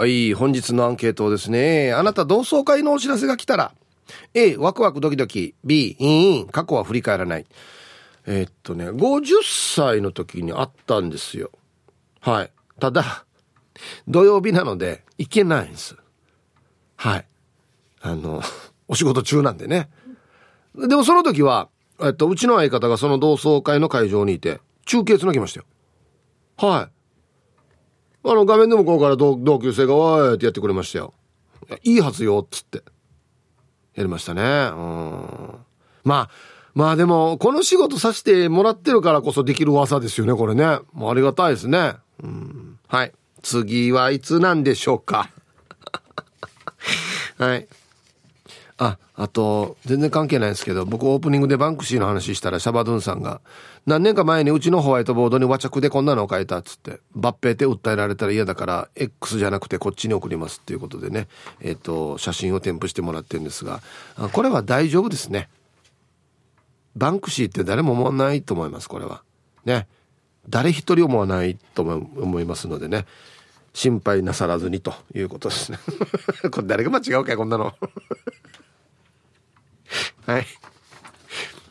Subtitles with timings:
[0.00, 1.92] はい、本日のアンケートですね。
[1.92, 3.72] あなた同窓会のお知らせが来たら、
[4.32, 7.46] A、ワクワクドキドキ、B、インイン、過去は振り返らない。
[8.24, 9.24] えーっとね、50
[9.74, 11.50] 歳の時にあったんですよ。
[12.20, 12.52] はい。
[12.78, 13.24] ただ、
[14.06, 15.96] 土曜日なので行けないんです。
[16.94, 17.26] はい。
[18.00, 18.40] あの、
[18.86, 19.90] お仕事中なんでね。
[20.76, 21.70] でもその時は、
[22.00, 25.66] えっと、うちの相方がその同窓会の会場にいて、中継つなぎましたよ。
[26.56, 26.97] はい。
[28.24, 31.14] あの、画面でもこうから同級生が、おいってやってくれましたよ。
[31.82, 32.82] いいいはずよ、っつって。
[33.94, 34.42] やりましたね。
[34.42, 35.54] うん。
[36.04, 36.30] まあ、
[36.74, 40.78] まあでも、この仕事させてもらってるからこそできる技ですよね、これね。
[40.92, 41.94] もうありがたいですね。
[42.22, 42.78] うん。
[42.86, 43.12] はい。
[43.42, 45.30] 次はいつなんでしょうか。
[47.38, 47.68] はい。
[48.78, 53.40] あ、あと、全然関係ないですけど、僕オープニングでバンクシーの話したらシャバドゥンさんが、
[53.84, 61.26] 何年か前にうちのホワイトボードに和着でこんなのを書いたっつって、抜兵って訴えられたら嫌だから、X じゃなくてこっちに送りますっていうことでね、
[61.60, 63.82] えっ、と、写真を添付してもらってるんですが、
[64.30, 65.48] これは大丈夫ですね。
[66.94, 69.22] バンクシーって誰も思わないと思います、これは。
[69.64, 69.88] ね。
[70.48, 73.04] 誰一人思わないと思いますのでね。
[73.74, 75.78] 心配なさらずにということですね。
[76.50, 77.74] これ誰が間違うか、こんなの。
[80.26, 80.46] はい。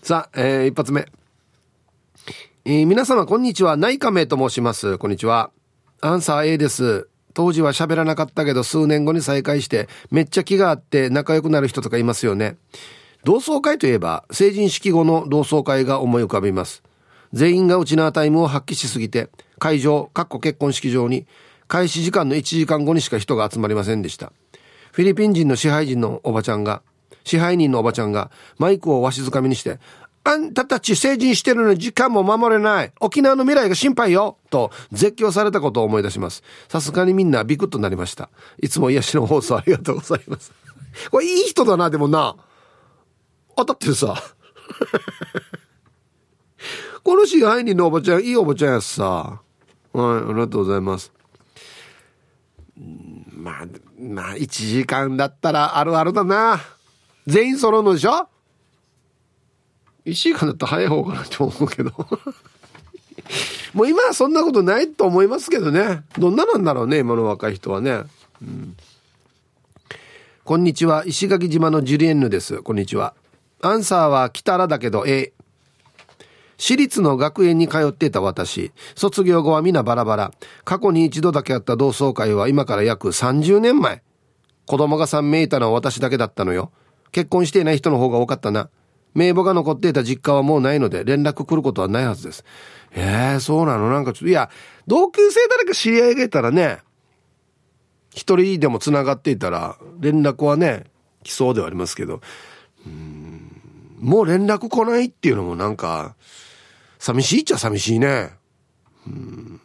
[0.02, 1.06] さあ、えー、一発目。
[2.66, 3.78] えー皆様、こんにちは。
[3.78, 4.98] 内科名と申します。
[4.98, 5.52] こんにちは。
[6.02, 7.08] アンサー A です。
[7.34, 12.58] 当時は喋らなかったけど、数年後に再会して、めっちゃ気があって仲良くなる人とかいますよね。
[13.24, 16.84] 同窓会といえば、成人式後の同窓会が思い浮かびます。
[17.34, 19.30] 全員がウチナータイムを発揮しすぎて、
[19.60, 21.28] 会場、かっこ結婚式場に、
[21.68, 24.32] 開始時間の1時間後にしか人が集まりませんでした。
[24.92, 26.82] フィリピン人の支配人のおばちゃんが、
[27.28, 29.80] 支配人のおばちゃんがマイクをわしづかみにして、
[30.24, 32.92] あんたたち成人してるのに時間も守れない。
[33.00, 34.38] 沖縄の未来が心配よ。
[34.50, 36.44] と絶叫されたことを思い出します。
[36.68, 38.30] さすがにみんなビクッとなりました。
[38.62, 40.52] いつも癒しの放送ありがとうございます。
[41.12, 42.36] これいい人だな、でもな。
[43.56, 44.22] 当たってるさ。
[47.04, 49.04] この支配人のおばちゃん、いいおばちゃんやしさ。
[49.94, 51.14] はい、ありがとうございます。
[53.34, 53.68] まあ、
[53.98, 56.60] まあ、1時間だったらあるあるだな。
[57.28, 58.28] 全員揃うのでしょ
[60.06, 61.92] ?1 時間だったら早い方かなと思うけど。
[63.74, 66.04] もう今はそんなことないと思いますけどね。
[66.18, 68.04] どんななんだろうね、今の若い人はね。
[68.42, 68.78] うん、
[70.46, 72.62] こんにちは、石垣島のジュリエンヌです。
[72.64, 73.14] こんにちは。
[73.62, 75.34] アンサーは来たらだけど A。
[76.58, 78.72] 私立の学園に通っていた私。
[78.96, 80.32] 卒業後は皆バラバラ。
[80.64, 84.02] 過去に一度だけあった同窓会は今から約30年前。
[84.66, 86.72] 子供が3名いたのは私だけだったのよ。
[87.12, 88.70] 結婚していない人の方が多かったな。
[89.14, 92.46] 名簿が残っていた実家はもうないので連絡来ることはないはずです。
[92.96, 93.90] ええそうなの？
[93.90, 94.50] なんかちょっと、いや、
[94.86, 96.80] 同級生誰か知り合いがいたらね、
[98.12, 100.86] 一人でも繋がっていたら連絡はね、
[101.24, 102.22] 来そうではありますけど、
[104.00, 106.16] もう連絡来ないっていうのもなんか、
[107.00, 108.32] 寂しいっちゃ寂しいね。
[109.08, 109.62] うん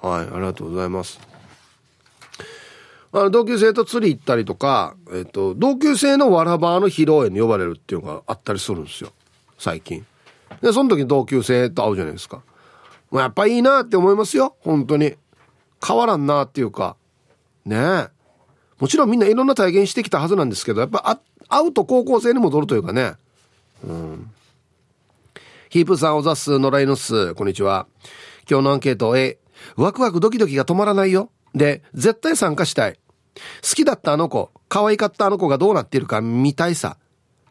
[0.00, 1.20] はい、ありがとうございます。
[3.12, 9.12] あの、同級生と釣り行ったりとか、えっと、同級生のわらばの披露宴に呼ばれるっていうのがあったりするんですよ。
[9.58, 10.04] 最近。
[10.60, 12.42] で、その時同級生と会うじゃないですか。
[13.10, 14.56] もうやっぱいいなって思いますよ。
[14.60, 15.14] 本当に。
[15.86, 16.96] 変わらんなっていうか。
[17.64, 18.08] ねえ。
[18.78, 23.14] もちろんみんないろんな体験してきたはずなんですけど、やっぱ会うと高校生に戻るというかね。
[23.84, 24.30] うん。
[25.70, 27.34] ヒープさん、おざっす、野良犬っす。
[27.34, 27.86] こんにちは。
[28.48, 29.38] 今日のアンケート A。
[29.76, 31.30] ワクワクドキドキが止まらないよ。
[31.58, 32.98] で、絶対参加したい。
[33.62, 36.96] 好きだったあの子、可愛かったあの子がどうなっているか見たいさ。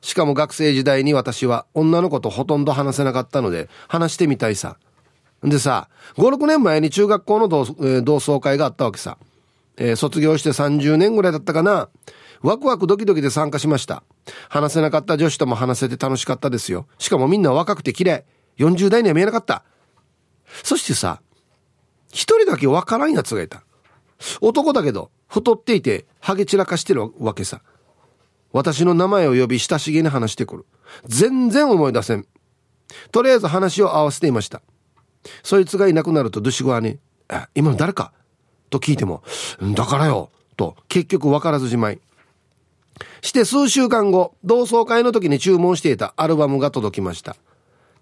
[0.01, 4.77] しかも学生時代に私は女の子とほとんど話せなかったので、話してみたいさ。
[5.43, 7.65] でさ、5、6年前に中学校の同,、
[8.01, 9.17] 同窓会があったわけさ。
[9.77, 11.89] えー卒業して30年ぐらいだったかな。
[12.41, 14.03] ワクワクドキドキで参加しました。
[14.49, 16.87] 話せなかった女子とも話せて楽しかったですよ。
[16.97, 18.25] しかもみんな若くて綺麗。
[18.57, 19.63] 40代には見えなかった。
[20.63, 21.21] そしてさ、
[22.11, 23.63] 一人だけわからん奴がいた。
[24.41, 27.61] 男だけど、太っていて、ハゲ散らかしてるわけさ。
[28.51, 30.65] 私の名前を呼び親しげに話してくる。
[31.05, 32.25] 全然思い出せん。
[33.11, 34.61] とりあえず話を合わせていました。
[35.43, 36.99] そいつがいなくなるとドゥシゴアに、
[37.29, 38.13] え、今の誰か？
[38.69, 39.23] と聞いても、
[39.75, 40.29] だからよ。
[40.55, 41.99] と、結局分からずじまい。
[43.21, 47.35] して数週間後、同窓会の時に注文していたアルバムが届きました。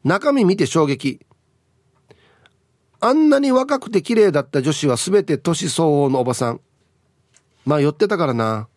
[0.04, 1.20] 中身見て衝撃。
[3.06, 6.60] あんなに若くて綺麗だった女子は全て年相応のおばさん。
[7.63, 8.68] まあ寄ってたからな。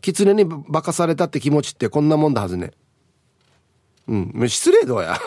[0.00, 2.70] 狐に化かされたって気持ちってこんなもんだはずね。
[4.06, 5.18] うん、失礼どうや。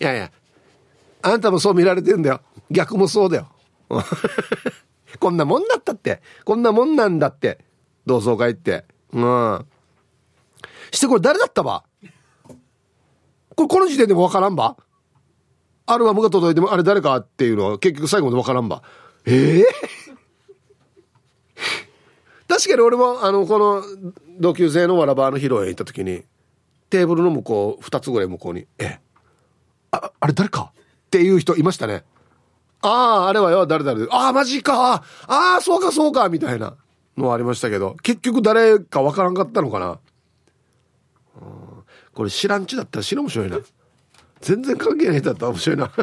[0.00, 0.30] いやいや、
[1.22, 2.40] あんたもそう見られてんだよ。
[2.70, 3.48] 逆もそうだよ。
[5.18, 6.22] こんなもんだったって。
[6.44, 7.64] こんなもんなんだって。
[8.06, 8.84] 同窓会って。
[9.12, 9.66] うん。
[10.92, 11.82] してこれ誰だったば？
[13.56, 14.76] これこの時点でもわからんば？
[15.86, 18.82] アルバムが届いてもあれ誰かっていうのは結局最後までわからんば。
[19.24, 19.64] ええー、
[22.48, 23.82] 確かに俺もあのこの
[24.38, 26.24] 同級生のわらばの披露宴行った時に
[26.90, 28.98] テーブルの向こう2つぐらい向こうに「え
[29.90, 30.72] ああれ誰か?」
[31.06, 32.04] っていう人いましたね。
[32.82, 35.02] ああ、あれはよ、誰誰ああ、マジか。
[35.26, 36.76] ああ、そうか、そうか、みたいな
[37.16, 39.98] のはありましたけど、結局誰かわからんかったのかな。
[42.14, 43.58] これ知らんちだったら死ぬ面白いな。
[44.46, 45.90] 全然関係ないだったら面白いな。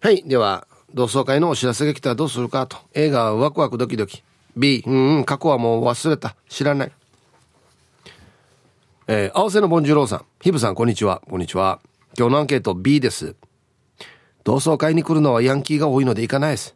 [0.00, 0.24] はい。
[0.24, 2.78] では、同窓会のお知らせが来たらどうするかと。
[2.94, 4.24] 映画はワクワクドキドキ。
[4.56, 6.34] B、うん、うん、過去はもう忘れた。
[6.48, 6.92] 知らない。
[9.06, 10.24] えー、合わせのボンジュローさん。
[10.40, 11.22] ヒブさん、こんにちは。
[11.30, 11.78] こんにちは。
[12.18, 13.36] 今日のアンケート B です。
[14.42, 16.74] 同窓会に来るのはヤンキーが多いので行かないです。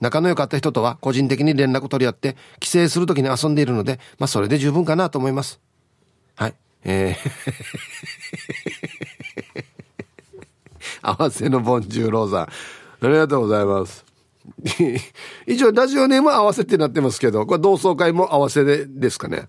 [0.00, 5.60] 仲の良かった人とは個人的に連絡取り合って帰省するときに遊んでいるので、まあそれで十分かなと思います。
[6.34, 6.56] はい。
[6.88, 7.16] えー
[11.02, 12.42] 合わせのボンジューローさん。
[12.42, 12.50] あ
[13.08, 14.04] りがとうございます。
[15.46, 19.48] 一応ラジオネームは合わせってなってますけど、これ同窓会も合わせでですかね。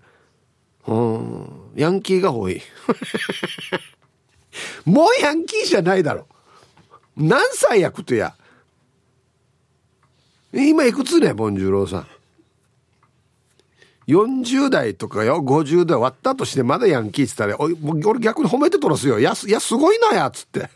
[0.86, 1.70] うん。
[1.74, 2.62] ヤンキーが多い。
[4.84, 6.26] もうヤンキーじゃないだろ。
[7.16, 8.34] 何歳やくとや。
[10.52, 12.06] 今いくつね、ボンジューローさん。
[14.08, 19.20] 40代とかよ、50代割ったとしてまだヤンキーって言ったら、俺逆に褒めてとらすよ。
[19.20, 20.60] いや、いや、すごいなや、つって。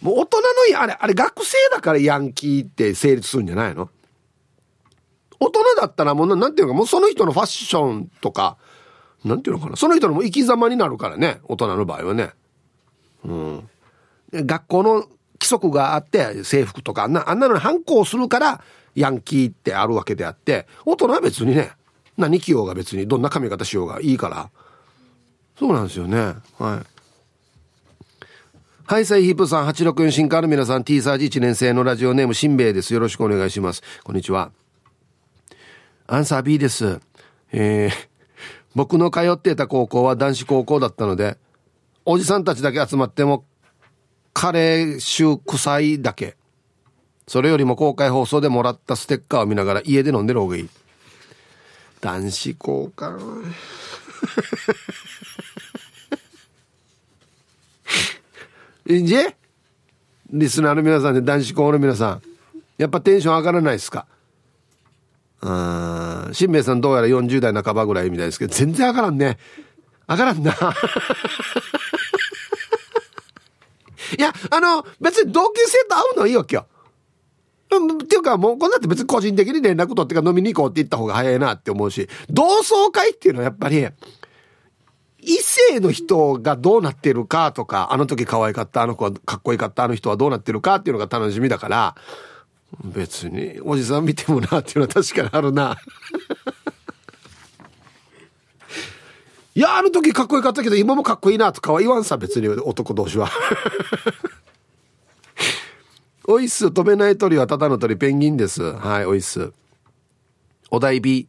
[0.00, 3.90] もう大人の、あれ、あれ学生だからヤンキーって成立するんじゃないの？
[5.38, 8.56] 大人だったらもうなんていうか、もうその人のファッションとか、
[9.24, 9.76] なんていうのかな。
[9.76, 11.40] その人の生き様になるからね。
[11.44, 12.30] 大人の場合はね。
[13.24, 13.68] うん。
[14.32, 14.92] 学校の
[15.34, 18.62] 規則があって、制服とか、あんな、あんなのに反抗するから、
[18.94, 21.72] ヤンキーってあるわけであって、大人は別にね、
[22.16, 24.50] 何着ようが別に、どんな髪型しようがいいから。
[25.58, 26.34] そうなんですよね。
[26.58, 26.92] はい。
[28.84, 32.92] はい、サイヒープさん、864新カーの皆さん、T サージ1年生のラジオネーム、しんべヱです。
[32.92, 33.82] よろしくお願いします。
[34.04, 34.52] こんにちは。
[36.06, 37.00] アンサー B です。
[37.52, 37.90] えー、
[38.74, 41.38] 僕の通っていた高校は男子高校だったので、
[42.04, 43.44] おじさんたちだけ集まっても、
[44.34, 46.36] カレー臭臭いだけ。
[47.28, 50.68] それよりも公開放送でもらったステッカーを見ながら家で飲んでる方がいい。
[52.00, 53.16] 男子校か。
[58.88, 59.16] いいんじ
[60.30, 62.22] リスナーの皆さんで男子校の皆さん。
[62.78, 64.06] やっぱテンション上がらないですか？
[65.42, 65.50] う
[66.30, 66.30] ん。
[66.32, 69.38] しんべヱさんどうやら40代半ばぐらいみたいですけど、全然上がらんね。
[70.08, 70.52] 上がらんな。
[74.18, 76.66] いや、あの、別に同級生と会うのはいいわけよ。
[77.78, 83.86] っていうかもうこんなって別に個人的に連絡取ってか飲みに行こうって言った方が早いなって思うし、同窓会っていうのはやっぱり、
[85.24, 91.94] 異性の人がどうなってるかとか、あの時可愛かった、あの子はかっこよかった、あの人はどうなってるかっていうのが楽しみだから、
[92.84, 95.78] 別におじさん見てもなっていうのは確かにあるな。
[99.54, 103.30] いや、あの時かっこよかったけど、今もかっこいいなとかは言わんさ、別に男同士は。
[106.26, 108.62] おいっす、飛べない鳥はただの鳥、ペンギンです。
[108.62, 109.52] はい、おいっす。
[110.70, 111.28] お題 B。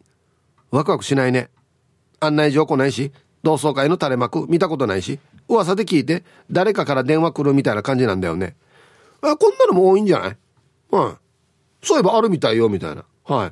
[0.72, 1.50] ワクワクしないね。
[2.20, 5.20] 案内状来ないし、同窓会の垂れ幕見たことないし、
[5.50, 8.56] 噂で聞いて、誰かから電話来るみたいな感じなんだよね。
[9.22, 10.38] あ、こんなのも多いんじゃない？
[10.92, 11.86] はい。
[11.86, 13.04] そういえばあるみたいよ、みたいな。
[13.26, 13.52] はい。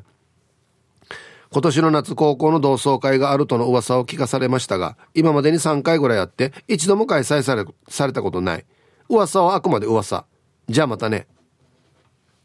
[1.52, 8.66] 今年の夏高校の同窓会があるとの噂を聞かされましたが、今までに3回ぐらいあって、一度も開催され、されたことない。
[9.10, 10.26] 噂はあくまで噂。
[10.70, 11.28] じゃあまたね。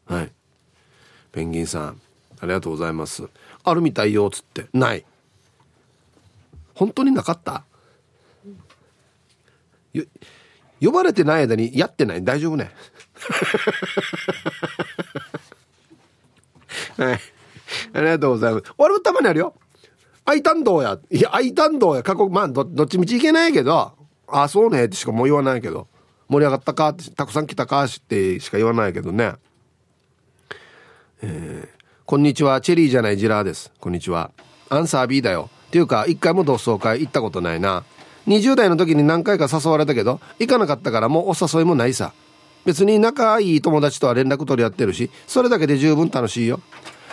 [0.07, 0.33] はい。
[1.33, 2.01] ペンギンさん、
[2.41, 3.29] ありがとうございます。
[3.65, 4.67] あるみたいよ、つって。
[4.73, 5.05] ない。
[6.75, 7.65] 本当になかった？
[10.81, 12.25] 呼ばれてない間にやってない？
[12.25, 12.71] 大丈夫ね？
[16.99, 17.21] はい。
[17.95, 18.65] ありがとうございます。
[18.79, 19.55] 俺もたまにあるよ。
[20.25, 20.99] 愛担当や。
[21.11, 22.03] いや、愛担当や。
[22.03, 25.89] 過去、まあど、どっちみちいけないけど、ああ、そうねってしかもう言わないけど。
[26.29, 29.35] 盛り上がったかって、たくさん来たかってしか言わないけどね。
[31.23, 31.69] えー、
[32.05, 32.61] こんにちは。
[32.61, 33.73] チェリーじゃないジラーです。
[33.81, 34.33] こんにちは。
[34.69, 35.51] アンサー B だよ。
[35.69, 37.85] っていうか、一回も同窓会行ったことないな。
[38.27, 42.13] 20代の時に何回か誘われたけど、行かなかったからもうお誘いもないさ。
[42.65, 46.61] 別に仲いい友達とは連絡取り合ってるし、それだけで十分楽しいよ。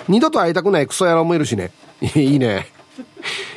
[0.08, 1.72] 二度と会いたくないクソ野郎もいるしね。
[2.16, 2.68] いいね。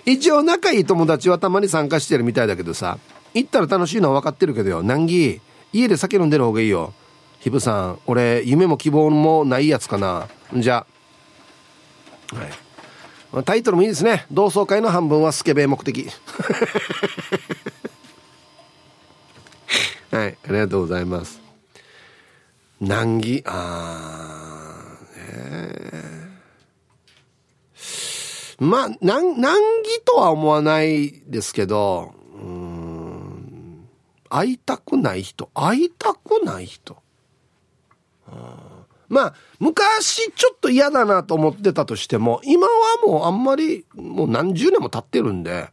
[0.05, 2.99] 一応仲いい友達はたまに参加してるみたいだけどさ、
[3.35, 5.41] 行ったら楽しいのは分かってるけどよ難儀
[5.77, 6.93] 家で酒飲んでる方がいいよ。
[7.41, 10.29] ひぶさん俺夢も希望もないやつかな。
[10.55, 10.87] じゃ
[12.33, 12.37] あ。
[12.37, 12.45] は
[13.41, 13.45] い。
[13.45, 14.27] タイトルもいいですね。
[14.31, 16.09] 同窓会の半分はスケベ目的。
[20.11, 21.41] はいありがとうございます。
[22.81, 23.43] 難儀。
[23.45, 26.27] あーね
[28.59, 32.15] まあ難難儀とは思わないですけど
[34.29, 36.97] 会いたくない人会いたくない人。
[39.09, 42.73] まあ昔ちょっと嫌だなと思ってたとしても今は
[43.07, 45.69] もうあんまりもう何十年も経ってるんで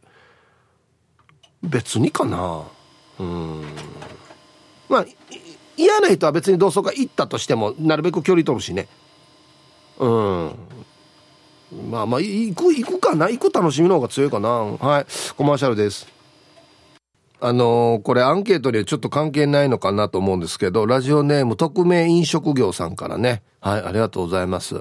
[1.62, 2.62] 別にかな。
[3.18, 3.64] うん。
[4.88, 5.06] まあ
[5.76, 8.86] 嫌な人は別に同窓会行ったとしてもなるべく距離取るしね。
[9.98, 10.54] うん。
[11.90, 13.28] まあまあ行く行くかな？
[13.28, 14.48] 行く楽しみの方が強いかな。
[14.48, 15.06] はい。
[15.36, 16.06] コマーシャルです。
[17.46, 24.80] あのー、これアンケートにはちょっと関係ないのかなと思うんですけどラジオネーム匿名飲食業さんからねはいありがとうございます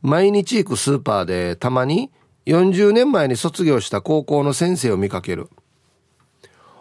[0.00, 2.10] 毎日行くスーパーでたまに
[2.46, 5.50] 40年前に卒業した高校の先生を見かける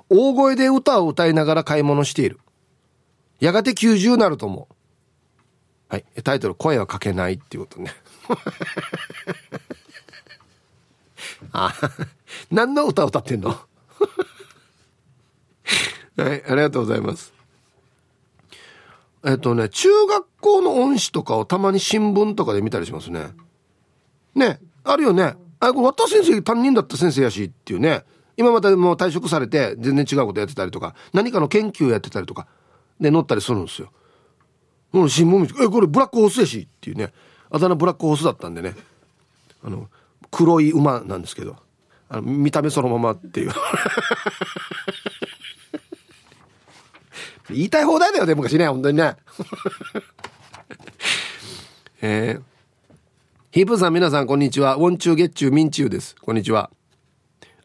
[0.08, 2.40] 大声で歌を歌いながら買い物している
[3.42, 4.74] やがて90なると思う。
[5.88, 6.06] はい。
[6.24, 7.92] タイトル、声はかけないっていうことね。
[11.54, 11.74] あ、
[12.52, 13.58] 何の歌を歌ってんの？
[16.22, 17.34] はい、ありがとうございます。
[19.26, 23.28] えっとね、中学校の恩師とかをたまに新聞とかで見たりしますね。
[24.36, 25.36] ね、あるよね。
[25.60, 28.04] あ、これ、渡先生担任だった先生やしっていうね。
[28.38, 32.48] 今またもう退職されて全然違うことやってたりとか、何かの研究やってたりとか。
[33.00, 33.92] で乗ったりするんですよ。
[34.92, 37.14] もう新聞見て、え、これブラックホースやしっていうね、
[37.50, 38.76] あだ名ブラックホースだったんでね、
[39.64, 39.88] あの、
[40.32, 41.56] 黒い馬なんですけど、
[42.10, 43.52] あの見た目そのままっていう。
[47.51, 49.15] 言いたい放題だよね、昔ね、本当にね。
[52.01, 52.41] えー、
[53.51, 54.75] ヒープさん皆さんこんにちは。
[54.75, 56.15] ウォンチューゲッチューミンチューです。
[56.15, 56.70] こんにちは。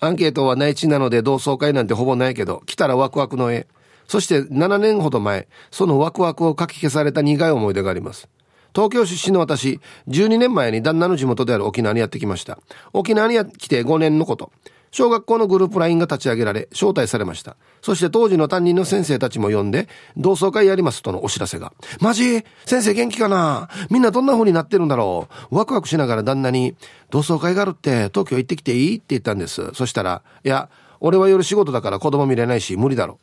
[0.00, 3.67] アンケートは内地なので同窓会なんてほぼないけど、来たらワクワクの絵。
[4.09, 8.29] そして7年ほど前、そのワクワクをかき消された苦い思い出があります。
[8.75, 12.59] 東京出身の私、12年前に旦那の地元である沖縄にやってきました。
[12.93, 14.50] 沖縄に来て5年のこと。
[14.95, 17.57] 小学校のグループ LINE が立ち上げられ、招待されました。
[17.83, 21.73] そして当時の担任の先生たちも呼んで、同窓会やりますとのお知らせが。
[22.01, 22.45] マジ？
[22.65, 23.69] 先生元気かな？
[23.91, 25.57] みんなどんな風になってるんだろう？
[25.57, 26.77] ワクワクしながら旦那に、
[27.11, 28.97] 同窓会があるって東京行ってきていい？
[28.99, 29.73] って言ったんです。
[29.75, 30.71] そしたら、いや、
[31.01, 33.19] 俺は夜仕事だから子供見れないし無理だろ。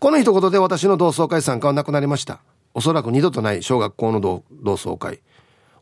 [0.00, 2.40] この一言で私の同窓会参加はなくなりました。
[2.74, 5.20] おそらく二度とない小学校の同窓会。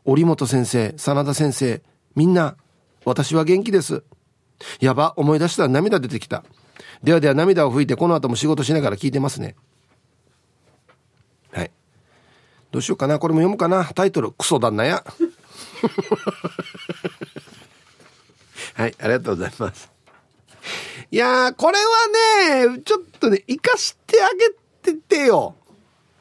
[0.05, 1.81] 折本先生、真田先生、
[2.15, 2.57] みんな、
[3.05, 4.03] 私は元気です。
[4.79, 6.43] やば、思い出したら涙出てきた。
[7.03, 9.55] ではでは涙を拭いてこの後も仕事しながら聞いてますね。
[11.51, 11.71] はい。
[12.71, 13.19] どうしようかな。
[13.19, 13.85] これも読むかな。
[13.85, 15.03] タイトル、クソ旦那や。
[18.73, 19.89] はい、ありがとうございます。
[21.09, 24.49] いやー、これはね、ちょっとね、生かしてあげ
[24.93, 25.55] ててよ。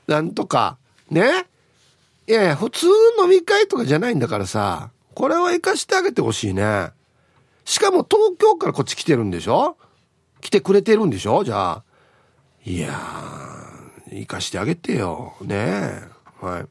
[0.07, 0.79] なんとか。
[1.11, 1.47] ね
[2.27, 2.87] いやいや、普通
[3.21, 6.91] 飲み会とかじゃないんだからさ、これは生かしてあげてほしいね。
[7.67, 9.77] しかも東京からこっち来てるんでしょ？
[10.41, 11.45] 来てくれてるんでしょ？
[11.45, 11.85] じゃあ。
[12.65, 15.35] いやー、生かしてあげてよ。
[15.43, 16.03] ねえ
[16.41, 16.67] はい。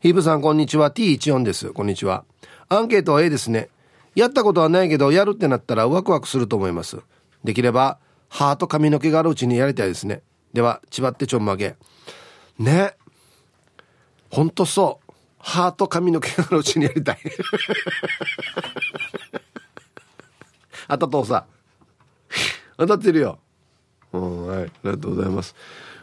[0.00, 0.90] ヒーブさん、こんにちは。
[0.90, 1.72] T14 です。
[1.72, 2.24] こんにちは。
[2.68, 3.70] アンケートは A ですね。
[4.16, 6.98] やったことはないけどやるってなったらワクワクすると思います
[7.44, 10.22] できれば歯と髪の毛があるうちにやりたいですね
[10.52, 11.76] では千葉ってちょんまげ
[12.58, 12.96] ね
[14.28, 15.09] ほんとそう
[15.40, 17.18] 歯と髪の毛があるうちにやりたい。
[20.88, 21.46] あたとうさ
[22.76, 23.38] 当たってるよ。
[24.12, 24.62] うんはい。
[24.64, 25.54] ありがとうございます。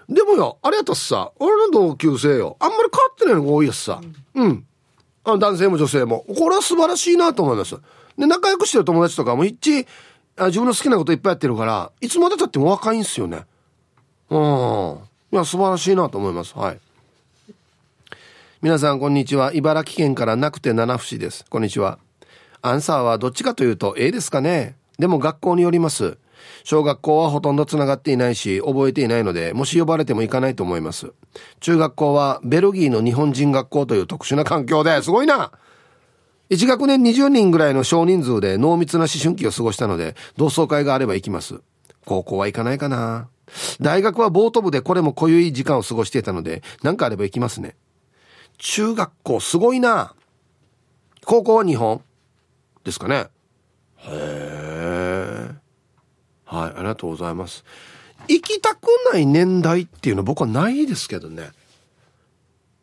[0.09, 2.57] でもよあれやったっさ俺の同級生よ。
[2.59, 4.01] あんまり変わってないのが多いやつさ。
[4.35, 4.65] うん。
[5.23, 6.25] あの男性も女性も。
[6.37, 7.75] これは素晴らしいなと思います。
[8.17, 9.85] で、仲良くしてる友達とかも一致、
[10.37, 13.45] あ自分の好きなこといっぱいやってるから、いつまでたっても若いんすよね。
[14.29, 14.99] うん。
[15.33, 16.57] いや、素晴らしいなと思います。
[16.57, 16.79] はい。
[18.67, 19.53] 皆さん、こんにちは。
[19.53, 21.45] 茨城県からなくて七節です。
[21.49, 21.99] こんにちは。
[22.61, 24.75] アンサーはどっちかというと A ですかね。
[24.99, 26.17] でも学校によります。
[26.65, 31.13] 小学校はほとんど繋がっていないし、覚えていないので、もし呼ばれても行かないと思います。
[31.61, 35.53] 中学校はベルギーの日本人学校という特殊な環境ですごいな
[36.49, 41.61] 1学年20人ぐらいの少人数で濃密な思春期を過ごしたので、同窓会があれば行きます。
[42.03, 43.29] 高校は行かないかな。
[43.79, 47.77] 大学はボート部でこれも濃ゆい時間を過ごしていたので、何かあれば行きますね。
[48.57, 50.13] 中学校すごいな。
[51.25, 52.01] 高校は日本
[52.83, 53.27] ですかね。
[53.97, 55.51] へえ。
[56.45, 57.63] はい、ありがとうございます。
[58.27, 61.49] 行きたくない年代っていうのは僕はないですけどね。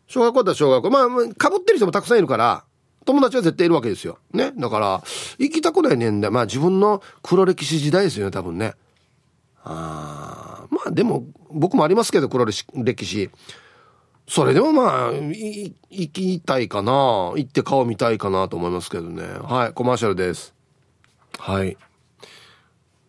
[0.06, 0.90] 小学校だ小学校。
[0.90, 2.64] まあ、かぶってる人もたくさんいるから、
[3.04, 4.18] 友達は絶対いるわけですよ。
[4.32, 4.52] ね。
[4.56, 5.02] だから、
[5.38, 6.30] 行きたくない年代。
[6.30, 8.74] まあ自分の黒歴史時代ですよね、多分ね。
[9.64, 13.30] あまあでも、僕もありますけど、黒歴史。
[14.26, 16.92] それでもまあ、行きたいかな。
[17.36, 19.22] 行って顔見たいかなと思いますけどね。
[19.22, 20.54] はい、コマーシャルです。
[21.38, 21.76] はい。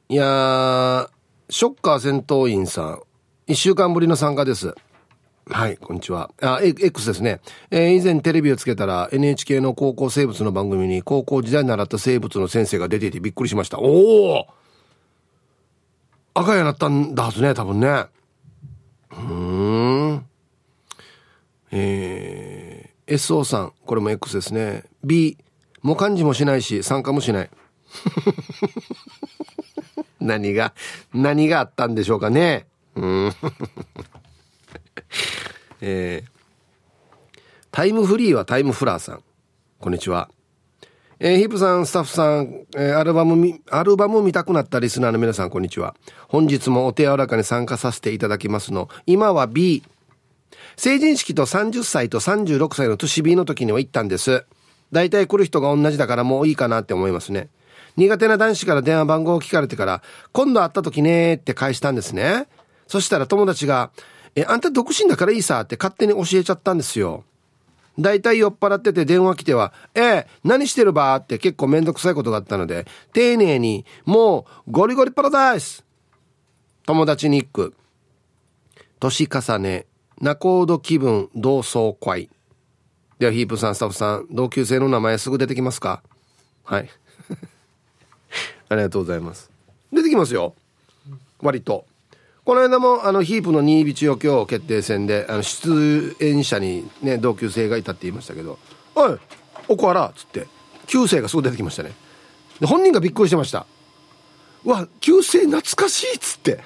[0.10, 1.10] いやー、
[1.50, 3.02] ショッカー戦闘員さん。
[3.48, 4.76] 一週間ぶりの参加です。
[5.48, 6.32] はい、こんにちは。
[6.42, 7.40] あ、X ですね。
[7.70, 13.80] えー、以前テレビをつけたら NHK の高校生物の番組に高校時代に習った生物の先生が出ていてびっくりしました。
[13.80, 14.48] おお
[16.34, 18.08] 赤やなったんだはずね、多分ね。
[19.12, 20.26] うん。
[21.72, 24.84] えー、SO さん、これも X ですね。
[25.04, 25.38] B、
[25.82, 27.50] もう漢字もしないし、参加もしない。
[30.20, 30.74] 何が、
[31.14, 32.68] 何があったんでしょうかね。
[32.96, 33.32] うん。
[35.82, 37.40] えー、
[37.72, 39.24] タイムフリーはタイムフラーさん。
[39.80, 40.30] こんにちは。
[41.20, 45.96] えー、ヒップさん、スタッフさん、えー、アルバムみ、アルバム見たくなったリスナーの皆さん、こんにちは。
[46.28, 48.90] 本日もお手柔らかに参加させていただきますの。
[49.06, 49.84] 今は B。
[50.78, 54.46] 成人式と30歳と36歳の年 B の時には行ったんです。
[54.92, 57.50] 大体来る人が同じだからもういいかなって思いますね。
[57.98, 60.02] 苦手な男子から電話番号を聞かれてから、
[60.32, 62.48] 今度会った時ねって返したんですね。
[62.88, 63.92] そしたら友達が、
[64.36, 67.24] え、あんた独身だからいいさって勝手に教えちゃったんですよ。
[67.98, 71.16] 大体酔っ払ってて電話来ては、ええ、何してるば？
[71.16, 75.86] って結構めんどくさいことがあったので、丁寧に、もう、ゴリゴリパラダイス
[76.86, 77.74] 友達に行く。
[79.00, 79.86] 年重ね、
[80.22, 82.30] 仲人気分同窓会。
[83.20, 86.02] では、ヒープさん、スタッフさん、同級生の名前すぐ出てきますか？
[86.64, 86.90] はい。
[88.70, 89.50] ありがとうございます。
[89.92, 90.56] 出てきますよ。
[91.42, 91.86] 割と。
[92.44, 98.60] この間もあのヒープの新ビチ余興決定戦であの出演者にね同級生がいたって言いましたけど
[98.94, 99.18] 「おい
[99.68, 100.46] おこわら」っつって
[100.86, 101.94] 旧姓がすぐ出てきましたね
[102.60, 103.66] で本人がびっくりしてました
[104.64, 106.64] 「うわ旧姓懐かしい」っつって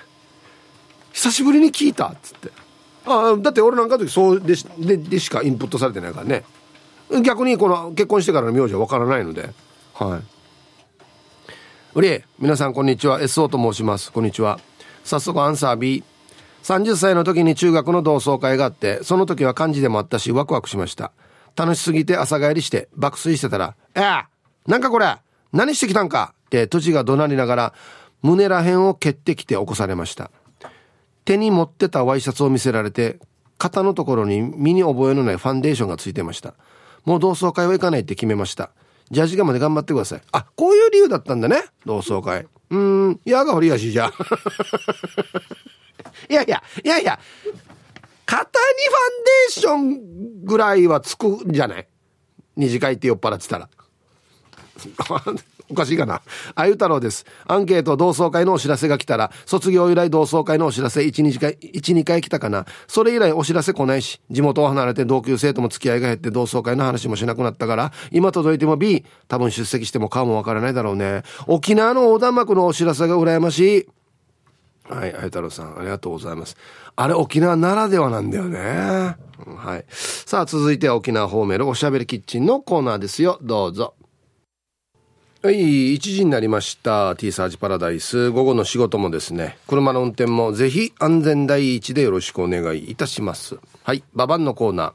[1.14, 2.52] 「久しぶりに聞いた」っつって
[3.06, 6.44] あだって俺なんかの時そうでしででしかインプットされてないからね。
[7.24, 9.50] 逆にこの結婚してからの名字は分からないので。
[9.94, 10.22] はい。
[11.96, 13.20] うり皆さんこんにちは。
[13.20, 14.12] SO と申します。
[14.12, 14.60] こんにちは。
[15.04, 16.04] 早速アンサー B
[16.64, 21.12] 30歳の時に中学の同窓会があってその時は漢字でもあったしワクワクしました。
[21.56, 24.24] 楽しすぎて朝帰りして爆睡してたら「えー、
[24.68, 25.18] なんかこれ
[25.52, 27.74] 何してきたんか?」って土地が怒鳴りながら
[28.22, 30.32] 胸らへんを蹴ってきて起こされました。
[31.30, 33.20] 手に持ってたワイシャツを見せられて
[33.60, 36.56] 肩のところに身に覚えのないファンデーションがついてました。
[37.06, 38.72] もう同窓会は行かないって決めました。
[39.12, 40.22] ジャージガまで頑張ってください。
[40.32, 41.62] あこういう理由だったんだね。
[41.86, 42.48] 同窓会。
[42.72, 44.08] うん、やがほりやしじゃ。
[46.30, 47.20] いやいや、いやいや、
[48.26, 49.76] 肩にファンデーショ
[50.42, 51.88] ンぐらいはつくんじゃない？
[52.56, 53.70] 二次会って酔っ払ってたら。
[55.70, 56.22] おかしいかな。
[56.56, 57.26] あゆ太郎です。
[57.46, 62.66] アンケート同窓会のお知らせが来たら、卒業以来同窓会のお知らせ1、2回、1、2回来たかな。
[62.88, 71.24] それ以来お知らせ来ないし、地元を離れて同級生とも付き合いが減って同窓会の話もしなくなったから、今届いても B、多分出席しても顔もわからないだろうね。
[71.46, 73.88] 沖縄の横断幕のお知らせが羨ましい。
[74.90, 76.58] はい、あゆ太郎さん、ありがとうございます。
[76.96, 78.60] あれ、沖縄ならではなんだよね。
[78.60, 79.86] はい。
[79.92, 83.38] さあ、続いては沖縄方面のおしゃべりキッチンのコーナーですよ。
[83.42, 83.94] どうぞ。
[85.42, 87.16] はい、1時になりました。
[87.16, 88.30] T サージパラダイス。
[88.30, 93.58] 午後の仕事もですね、車の運転もぜひ安全第一でよろしくお願いいたします。
[93.84, 94.94] はい、ババンのコーナー。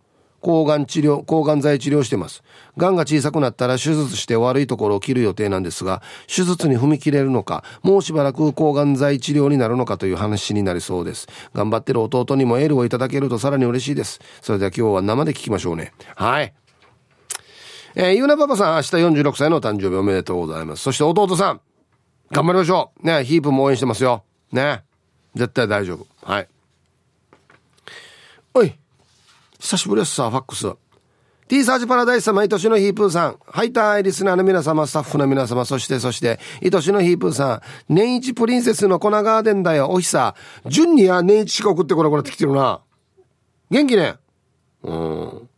[0.44, 2.42] 抗がん治療、抗がん剤治療してます。
[2.76, 11.28] がんが小さくなったら手術して悪いところを切る予定なんですが、手術に踏み切れるのか、もうしばらく抗がん剤治療になるのかという話になりそうです。
[11.54, 14.20] 頑張ってる弟にもエールをいただけるとさらに嬉しいです。
[14.42, 15.94] それでは今日は生で聞きましょうね。
[16.14, 16.52] はい。
[17.94, 18.88] えー、ゆうなパパさん、明日
[19.22, 20.83] 46歳の誕生日おめでとうございます。
[20.83, 21.61] そして弟さん、
[22.33, 23.07] 頑張りましょう。
[23.07, 24.24] ね、ヒープも応援してますよ。
[24.52, 24.83] ね。
[25.35, 26.07] 絶対大丈夫。
[26.22, 26.48] はい。
[28.52, 28.84] おい。
[29.64, 30.70] 久しぶりですさ、ファックス。
[31.48, 40.35] T サージパラダイス毎年のヒープーさん、ハイターリスナーの皆様、スタッフの皆様、そして、そして、愛しのヒープーさん、年一プリンセスの粉ガーデンだよ、おひさ。
[40.66, 42.83] 順には年一しか送ってこなくなってきてるな。
[43.70, 44.16] 元気ね。
[44.83, 45.48] うん。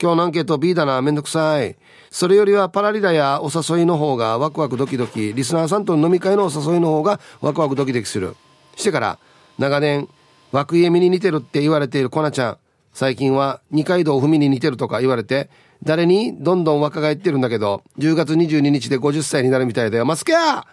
[0.00, 1.76] 今日のアンケート B だな、めんどくさい。
[2.12, 8.36] それよりはパラリラやお誘いの方がワクワクドキドキ、リスナーさんとの飲み会のお誘いの方がワクワクドキドキする。
[8.76, 9.18] してから、
[9.58, 10.08] 長年、
[10.52, 12.58] 枠家見に似てるって言われているコナちゃん。
[12.96, 15.50] 最近は二階堂ふみに似てるとか言われて、
[15.82, 20.06] 誰にどんどん若返ってるんだけど、10月22日で50歳になるみたいだよ。
[20.06, 20.66] マスケア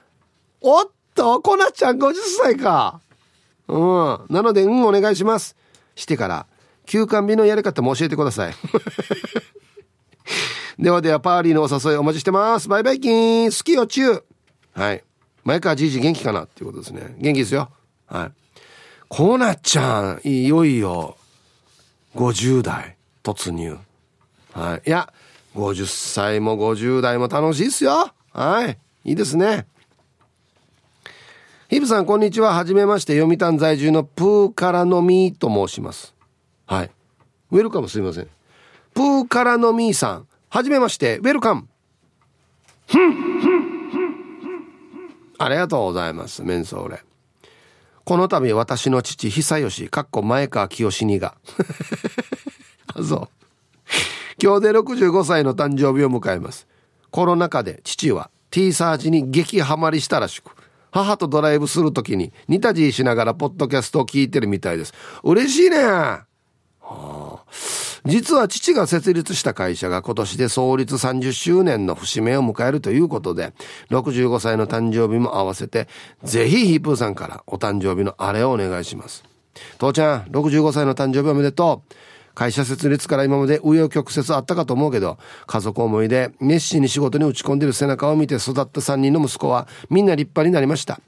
[0.62, 3.02] おっと、コナちゃん50歳か。
[3.68, 4.26] うん。
[4.30, 5.58] なので、うん、お願いします。
[5.96, 6.46] してから、
[6.86, 8.54] 休館日のやり方も教えてください。
[10.80, 12.70] ではでは、パーリーのお誘いお待ちしてます。
[12.70, 14.24] バイバイキン好きよ、チュー
[14.72, 15.04] はい。
[15.44, 16.46] 前川じいじ元気かな？
[16.46, 17.16] っていうことですね。
[17.18, 17.70] 元気ですよ。
[18.08, 18.32] はい。
[19.10, 21.18] コナちゃん、いよいよ、
[22.16, 23.78] 50代突入。
[24.54, 24.88] はい。
[24.88, 25.12] いや、
[25.56, 28.12] 50歳も50代も楽しいっすよ。
[28.32, 28.78] はい。
[29.04, 29.66] いいですね。
[31.70, 32.54] ヒブさん、こんにちは。
[32.54, 36.14] はじめまして、読谷在住のプーカラノミーと申します。
[36.68, 36.92] はい。
[37.52, 38.28] ウェルカムすいません。
[38.94, 41.68] プーカラノミーさん、はじめまして、ウェルカム。
[45.40, 46.44] ありがとうございます。
[46.44, 47.04] メンソーレ。
[48.06, 51.36] この度私の父久吉かっこ前川清にが
[52.94, 53.30] あそう。
[54.42, 56.68] 今日で65歳の誕生日を迎えます。
[57.12, 60.52] コロナ禍で父は T サージに激ハマりしたらしく
[60.92, 64.94] 母とドライブするときに似たじしながらポッドキャストを聞いてるみたいです。
[65.24, 66.26] 嬉しいねは
[66.82, 67.33] あ
[68.06, 73.54] 実は父が設立した会社が今年で創立30周年の節目を迎えるということで、
[73.92, 75.88] 65歳の誕生日も合わせて、
[76.24, 79.24] ぜひヒープーさんからお誕生日のあれをお願いします。
[79.78, 81.94] 父ちゃん、65歳の誕生日おめでとう。
[82.36, 91.00] 会社設立から今まで紆余曲折あったかと思うけど、家族思いで熱心に仕事に打ち込んでる背中を見て育った3人の息子はみんな立派になりました。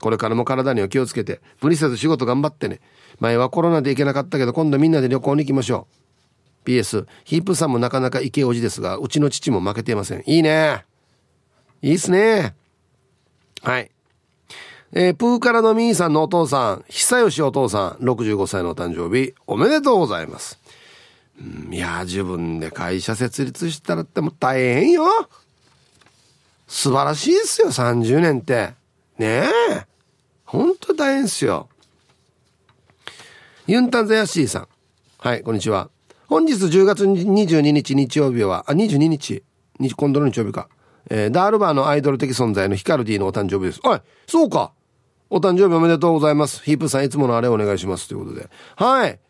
[0.00, 2.80] これからも体には気をつけて、無理せず仕事頑張ってね。
[3.20, 6.01] 前はコロナで行けなかったけど、今度みんなで旅行に行きましょう。
[6.64, 10.22] PS、ヒープさんもなかなかイケおじですが、うちの父も負けていません。
[10.26, 10.84] いいね。
[11.82, 12.54] いいっすね。
[13.62, 13.90] はい。
[14.94, 20.58] えー、プーからのミーさんのお父さん、久吉お父さん、65歳のお誕生日、おめでとうございます。
[21.70, 25.06] いや、自分で会社設立したらっても大変よ。
[26.68, 28.74] 素晴らしいっすよ、30年って。
[29.18, 29.86] ねえ。
[30.44, 31.68] ほんと大変っすよ。
[33.66, 34.68] ユンタンザヤシーさん。
[35.18, 35.91] はい、こんにちは。
[36.32, 39.42] 本日10月22日日曜日は、あ、22日、
[39.78, 40.70] 日今度の日曜日か。
[41.10, 43.80] えー、ダールバーのアイドル的存在のヒカルディのお誕生日です。
[43.86, 44.72] はい、そうか。
[45.28, 46.62] お誕生日おめでとうございます。
[46.62, 48.08] ヒープさんいつものあれお願いします。
[48.08, 48.48] ということで。
[48.76, 49.20] はい。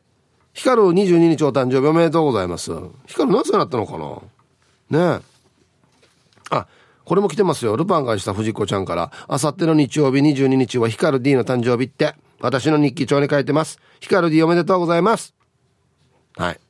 [0.53, 2.71] ヒカル22日お誕生日おめでとうございます。
[3.09, 5.17] ヒカル何歳になったのかな？
[5.17, 6.55] ねえ。
[6.57, 6.69] あ、
[7.05, 7.77] これも来てますよ。
[7.77, 13.81] ルパンがした藤子ちゃんから、あさっての日曜日22日はヒカル D の誕生日って、私の日記帳に書いてます。
[13.99, 15.35] ヒカル D おめでとうございます。
[16.37, 16.61] はい。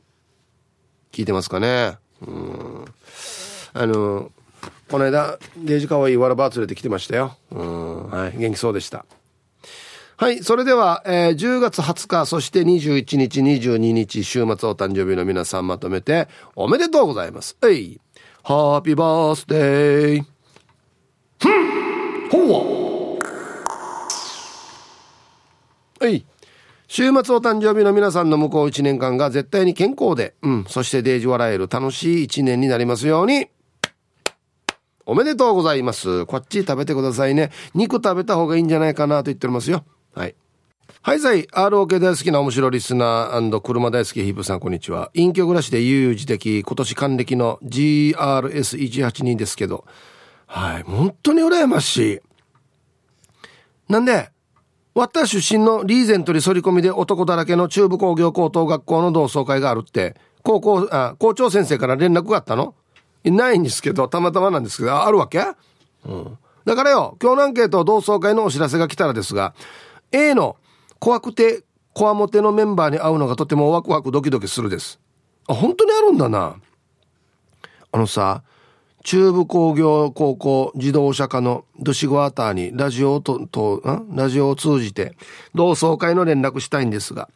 [1.12, 1.98] 聞いてますかね。
[2.26, 2.84] うん。
[3.74, 4.32] あの
[4.90, 7.36] この間デージかわいいわらば連れてきてましたよ。
[7.50, 8.10] うん。
[8.10, 8.36] はい。
[8.36, 9.04] 元気そうでした。
[10.16, 10.42] はい。
[10.42, 17.56] それでは、えー、10月20日そして21日22日週末お誕生日の皆さんまとめておめでとうございます。
[17.64, 18.00] えい。
[18.44, 20.24] ハッピーバースデー
[21.38, 22.28] ふん。
[22.30, 22.52] ほう
[26.00, 26.08] は。
[26.08, 26.24] い
[26.94, 33.48] 週末お誕生日の皆さんの向こう1年間が絶対に健康で、うん、そしてデージ笑える楽しい1年になりますように。
[35.06, 36.26] おめでとうございます。
[36.26, 37.50] こっち食べてくださいね。
[37.72, 39.86] 肉食べた方がいいんじゃないかなと言っておりますよ。
[40.14, 40.34] はい。
[41.00, 41.44] はい、さい。
[41.46, 45.10] ROK 大好きな面白リスナー車大好きヒープさん、こんにちは。
[45.14, 49.86] 隠居暮らしで悠々自適、今年還暦の GRS182 ですけど、
[50.46, 50.82] はい。
[50.82, 52.20] 本当に羨ましい。
[53.88, 54.31] なんで、
[54.94, 62.74] 私出身のリーゼントに反り込みで男だらけの中部工業高等学校の同窓会があるって、高校、あ、校長先生から連絡があったの？
[63.24, 65.38] ないんですけど、たまたまなんですけど、あるわけ？
[66.04, 66.38] うん。
[66.64, 69.54] だからよ、今日のアンケート同窓会のお知らせが来たらですが、
[70.10, 70.56] A の
[70.98, 75.00] 怖くて、こわもてのメンバーに会うのがとてもワクワクドキドキするです。
[75.48, 76.56] あ、本当にあるんだな。
[77.92, 78.42] あのさ、
[79.02, 85.16] 中部工業高校自動車科のドシゴアターにラジオと、と、ラジオを通じて
[85.54, 87.28] 同窓会の連絡したいんですが、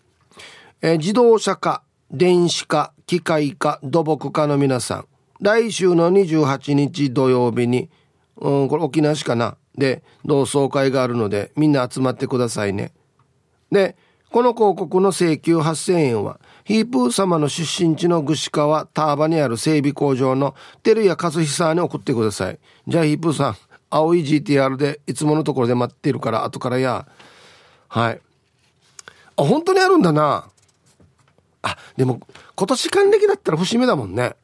[0.83, 5.07] え、自動車科、電子科、機械科、土木科の皆さん、
[5.41, 7.91] 来週の28日土曜日に、
[8.37, 12.93] うん、これ沖縄市かなで、同窓会があるので、みんな集まってくださいね。
[13.71, 13.97] で、
[14.31, 22.59] この広告の請求8000円は、ヒープー様の出身地の串川ターバにある整備工場の照屋和久に送ってください。
[22.89, 23.57] じゃあヒープーさん、
[23.89, 27.07] 青い GTR でいつものところで待ってるから後からや。
[27.87, 28.21] はい。
[29.37, 30.49] あ、本当にあるんだな。
[31.63, 32.21] あ、でも
[32.57, 34.35] 今年還暦だったら節目だもんね。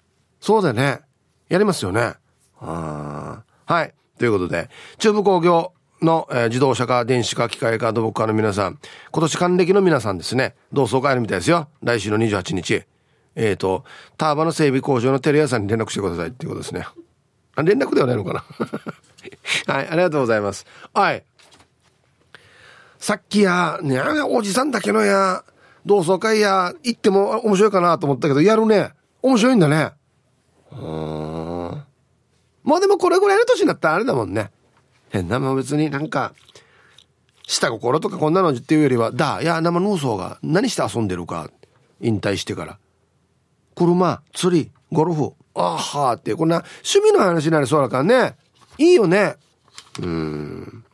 [0.40, 1.00] そうだよね。
[1.48, 2.14] やりますよね。
[2.61, 3.94] あはい。
[4.18, 5.72] ということで、中部工業
[6.05, 8.79] の、えー、自動車か電子か機械か土木科の皆さん、
[9.11, 11.69] 今年還暦の皆さんですね、同窓会あるみたいですよ。
[11.83, 12.85] 来週の28日。
[13.35, 13.85] えっ、ー、と、
[14.19, 16.87] ターバの整備工場のテレ屋さんに連絡してくださいっていうことですね。
[17.55, 18.45] あ、連絡ではないのかな
[19.73, 20.67] はい、ありがとうございます。
[20.93, 21.25] はい。
[22.99, 25.45] さっきや、ね、おじさんだけのや、
[25.85, 28.93] 同窓会や、行っても面白いかなと思ったけど、やるね。
[29.23, 29.93] 面白いんだね。
[30.73, 31.83] うん。
[32.65, 34.51] まあでもこれぐらいの年になったらあれだもんね。
[35.12, 36.33] 変なも別になんか、
[37.46, 41.51] 下心とかこんなのっていうよりは、だ、いや、生農村が何して遊んでるか、
[42.01, 42.79] 引退してから。
[43.75, 48.37] 車、釣り、ゴルフ、あはーって、こんな趣味の話になりそうだからね。
[48.79, 49.37] いいよね。
[50.01, 50.85] うん。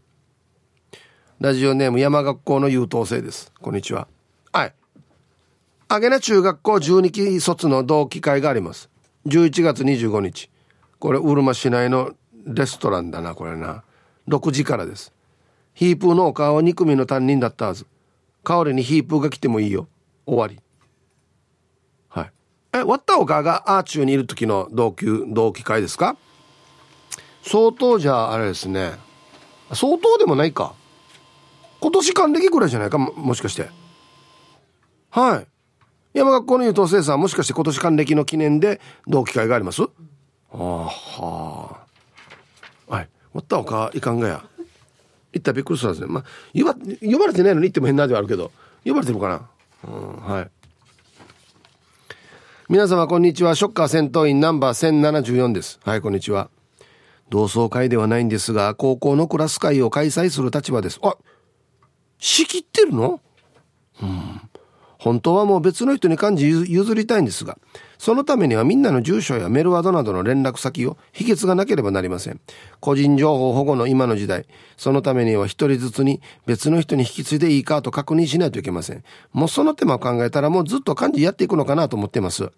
[1.39, 3.53] ラジオネーム山学校の優等生です。
[3.61, 4.09] こんにちは。
[4.51, 4.75] はい。
[5.87, 8.91] あげな中学校12期卒の同期会があります。
[9.27, 10.51] 11月25日。
[10.99, 12.15] これ、うるま市内の
[12.47, 13.85] レストランだな、これな。
[14.29, 15.13] 6時からです。
[15.75, 17.87] ヒープーのお母は2組の担任だったはず。
[18.45, 19.89] 代わりにヒープーが来てもいいよ。
[20.27, 20.61] 終わり。
[22.09, 22.33] はい。
[22.73, 26.17] え割ったお母がアーチューにいる時の同級同期会ですか？
[27.43, 28.93] 相当じゃあれですね。
[29.73, 30.75] 相当でもないか。
[31.81, 32.99] 今年還暦ぐらいじゃないか？
[32.99, 33.71] ももしかして。
[35.11, 35.47] はい。
[36.15, 39.83] 山学校の優等生さんもしかして今年還暦の記念で同期会があります？
[40.51, 41.87] あは
[42.89, 43.09] あはい
[43.39, 44.45] おったおかいかんがや。
[45.33, 46.13] 行ったらびっくりするんですね。
[46.13, 48.51] まあ呼ば呼ばれてないのに行っても変なではあるけど
[48.85, 49.49] 呼ばれてるかな。
[49.85, 50.51] うんはい。
[52.69, 53.55] 皆様こんにちは。
[53.55, 55.79] ショッカー戦闘員ナンバー1074です。
[55.85, 56.51] はいこんにちは。
[57.29, 60.99] 同窓会ではないんですが高校のクラス会を開催する立場です。
[61.05, 61.17] あ
[62.19, 63.21] 仕切ってるの？
[64.03, 64.41] うん。
[64.99, 67.57] 本当はもう別の人に漢字譲りたいんですが
[67.99, 72.41] そのためにはみんなの住所やメールワードなどの連絡先を秘訣がなければなりません。
[72.81, 79.03] 個人情報保護の今の時代、そのためには一人ずつに別の人に引き継いでいいかと確認しないといけません。
[79.33, 82.51] もうその手間を考えたらもうずっと漢字やっていくのかなと思ってます。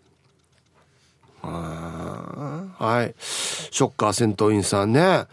[1.42, 3.14] はい。
[3.18, 5.00] ショッカー戦闘員さんね。
[5.00, 5.26] あ、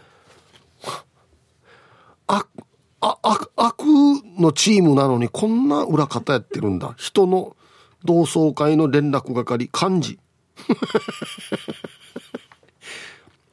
[2.26, 2.46] あ、
[3.00, 3.80] あ、悪
[4.38, 6.94] のチームなのにこんな裏方やってるんだ。
[6.96, 7.56] 人の
[8.04, 10.18] 同窓会の連絡係幹事。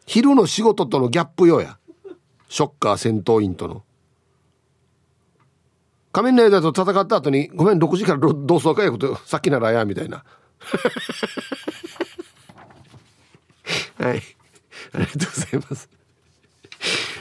[0.05, 1.79] 昼の仕事とのギャップよや。
[2.47, 3.83] ショッカー戦闘員との。
[6.11, 10.23] 仮面ライダーと戦った後にごめん6時から同窓会やことさっきならやみたいな。
[13.99, 14.21] はい。
[14.93, 15.89] ありがとうございます。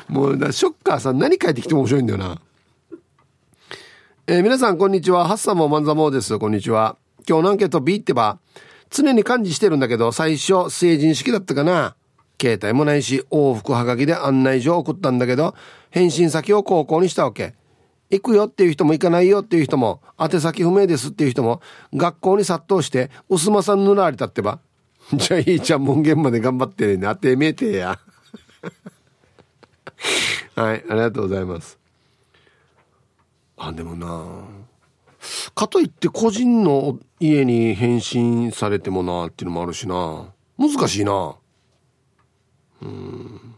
[0.08, 2.40] もうショッカーさん何書いてきても面白いんだよな。
[4.26, 5.26] えー、皆さんこんにちは。
[5.26, 6.38] ハッサモマンザモーです。
[6.38, 6.96] こんにちは。
[7.26, 8.38] 今日のアンケート B ってば、
[8.90, 11.96] 常に感じしてるんだけど、最初、成人式だったかな。
[12.40, 15.54] 携帯もないし、往復はがきで案内状送ったんだけど、
[15.90, 17.54] 返信先を高校にしたわけ。
[18.10, 21.60] 行くよっていう人も行かないよっていう人も、宛先不明ですっていう人も、
[21.94, 24.60] 学校に殺到して、薄間さん塗られたってば。
[25.12, 27.06] じゃあいいじゃん、門限まで頑張ってね。
[27.06, 27.98] 当てめえてや。
[30.54, 31.78] はい、ありがとうございます。
[33.56, 34.63] あ、でもな
[35.54, 40.32] かといって個人の家に返信されてもなっていうのもあるしな。
[40.58, 41.36] 難しいな。
[42.82, 43.54] うん。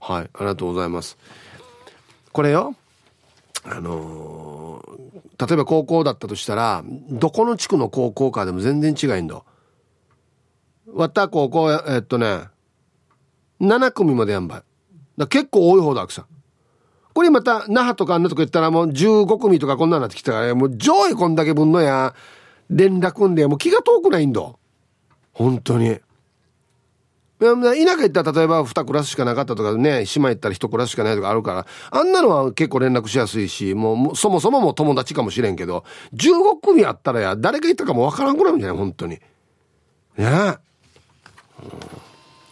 [0.00, 1.18] はいありがとうございます。
[2.32, 2.74] これよ。
[3.64, 9.42] あのー、例えば高校だったとしたらどこの地区の高校かでも全然違いんだ。
[10.86, 12.44] わった高校えっとね
[13.60, 14.62] 7組までやんばい。
[15.16, 16.26] だ結構多い方だ、さん。
[17.16, 22.14] これまた、那覇とかあんなとこ行ったらもう15組とかこんなになってきたから、もう上位こんだけ分のや、
[22.68, 24.42] 連絡んで、もう気が遠くないんだ。
[25.32, 25.98] 本当に。
[27.40, 39.12] 田舎行ったら例えば2クラスしかなかったとかね、島行ったら1クラスしかないとかあるから、あんなのは結構連絡しやすいし、もうそもそもも友達かもしれんけど、15組あったらや、誰が行ったかもわからんくなるんじゃない本当に。
[39.14, 39.20] ね
[40.18, 40.58] え。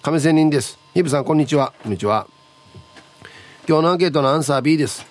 [0.01, 0.79] 亀仙人です。
[0.95, 1.75] ヒブさん、こんにちは。
[1.83, 2.34] こんにちは。
[3.67, 5.07] 今日のアンケートのアンサー B です。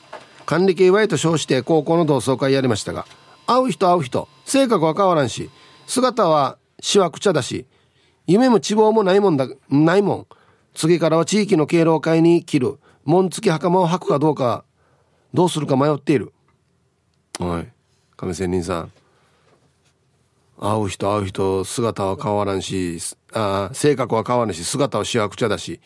[0.45, 3.07] 管理系 Y と称して高校の同窓会やりましたが
[3.47, 5.49] 会う人会う人性格は変わらんし
[5.87, 7.65] 姿はしわくちゃだし
[8.27, 10.27] 夢も希望もないもんだないもん。
[10.75, 12.79] 次からは地域の敬老会に着る。
[13.05, 14.63] 紋付き袴を履くかどうか
[15.33, 16.31] どうするか迷っている。
[17.39, 17.67] おい
[18.15, 18.91] 亀仙人さん。
[20.59, 22.99] 会う人会う人姿は変わらんし
[23.33, 25.81] あ性格は変わらんし姿はしわくちゃだし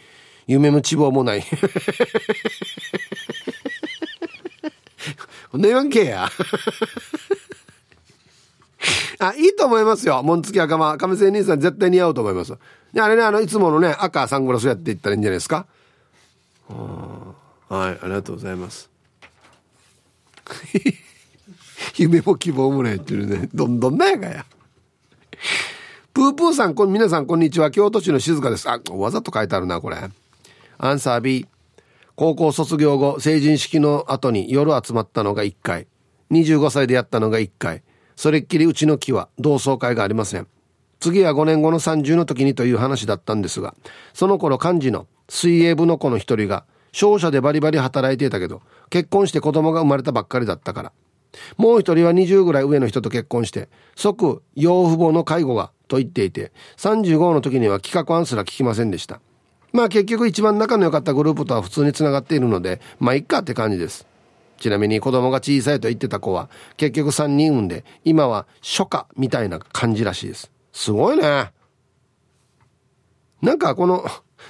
[0.48, 1.44] 夢も希望もない。
[5.52, 6.30] こんな言わんけや。
[9.20, 10.22] あ、いいと思いますよ。
[10.24, 12.54] 紋付き赤間亀仙人さん絶対似合うと思います。
[12.94, 15.66] で、あれね、あの、いつものね、赤サングラスやっていったらいいんじゃないですか。
[17.70, 18.90] はい、ありがとうございます。
[21.98, 24.46] 夢も希望もないっていうね、どんどんなやかや。
[26.14, 27.72] プープーさん、こん、皆さん、こんにちは。
[27.72, 28.70] 京都市の静香です。
[28.70, 29.98] あ、わざと書いてあるな、これ。
[30.80, 31.48] アンサー B
[32.16, 35.88] 高校卒業後成人式の後に夜集まったのが1回。
[36.32, 37.84] 25歳でやったのが1回。
[38.16, 40.48] それっきりうちの木は同窓会がありません。
[41.00, 43.76] 次は5年後の30の時にという話だったんですが
[44.14, 50.92] その頃幹事の水泳部の子の一人が商社でバリバリ働いていたけど結婚して子供が生まれたばっかりだったから。
[51.58, 59.22] もう一人は20ぐらい上の人と結婚して即養父母の介護がと言っていて35の時には企画案すら聞きませんでした。
[59.74, 64.08] まあ結局一番仲の良かったグループとは普通につながっているので、まあいっかって感じです。
[64.58, 70.52] ちなみに子供が小さいと言ってた子は結局3人産んで、今は初夏みたいな感じらしいです。
[70.72, 71.52] すごいね。
[73.42, 74.06] なんかこの、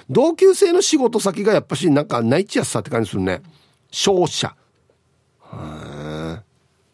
[0.08, 3.42] 同級生の仕事先がやっぱしなんか内地やすさって感じするね。
[3.90, 4.54] 商社。
[5.40, 6.42] は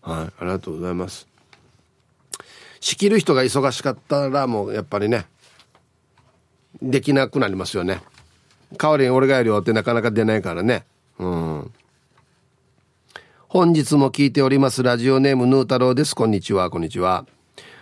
[0.05, 1.29] い、はい、ありがとうございます。
[2.81, 5.27] 仕切る人が忙しかったらもうやっぱりね、
[6.83, 8.03] できなくなりますよね。
[8.75, 10.85] 代わりに俺がやるよってなかなか出ないからね。
[11.19, 11.71] うん。
[13.49, 16.15] 本日も聞いておりますラジオネームヌー太郎です。
[16.15, 17.25] こんにちは、こんにちは。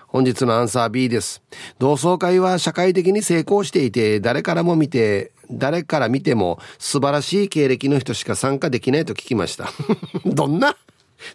[0.06, 1.42] 本日のアンサー B です。
[1.78, 9.70] 同窓会は社会的に成功していて、誰からも見て、誰から見ても素晴らしい経歴の人しか参加できないと聞きました。
[10.26, 10.76] どんな、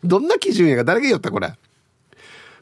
[0.03, 0.83] どんな基準やが？
[0.83, 1.53] 誰が言ったこれ？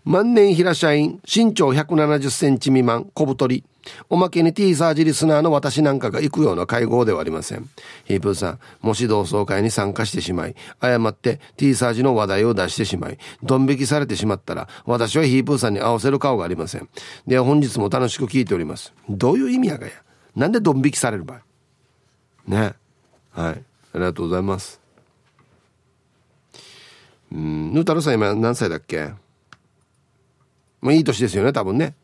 [0.05, 3.65] 万年平社員、身長170センチ未満、小太り。
[4.09, 7.69] おまけに T サージリスナーの私なんかが行くような会合ではありません。
[8.05, 16.89] ヒープーさん、もし同窓会に参加してしまい、誤って T サージの話題を出してしまい、ドン引きされてしまったら、私はヒープーさんに合わせる顔がありません。
[17.27, 18.93] では本日も楽しく聞いております。
[19.09, 19.93] どういう意味やがや。
[20.35, 21.41] なんでドン引きされる場合
[22.47, 22.73] ね。
[23.31, 23.53] はい。
[23.53, 23.53] あ
[23.95, 24.79] りがとうございます。
[27.31, 29.09] うん、ヌータロさん今何歳だっけ？
[30.81, 31.95] もういい年ですよね、多分ね。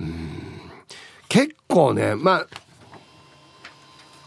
[0.00, 0.59] うん
[1.30, 2.46] 結構ねまあ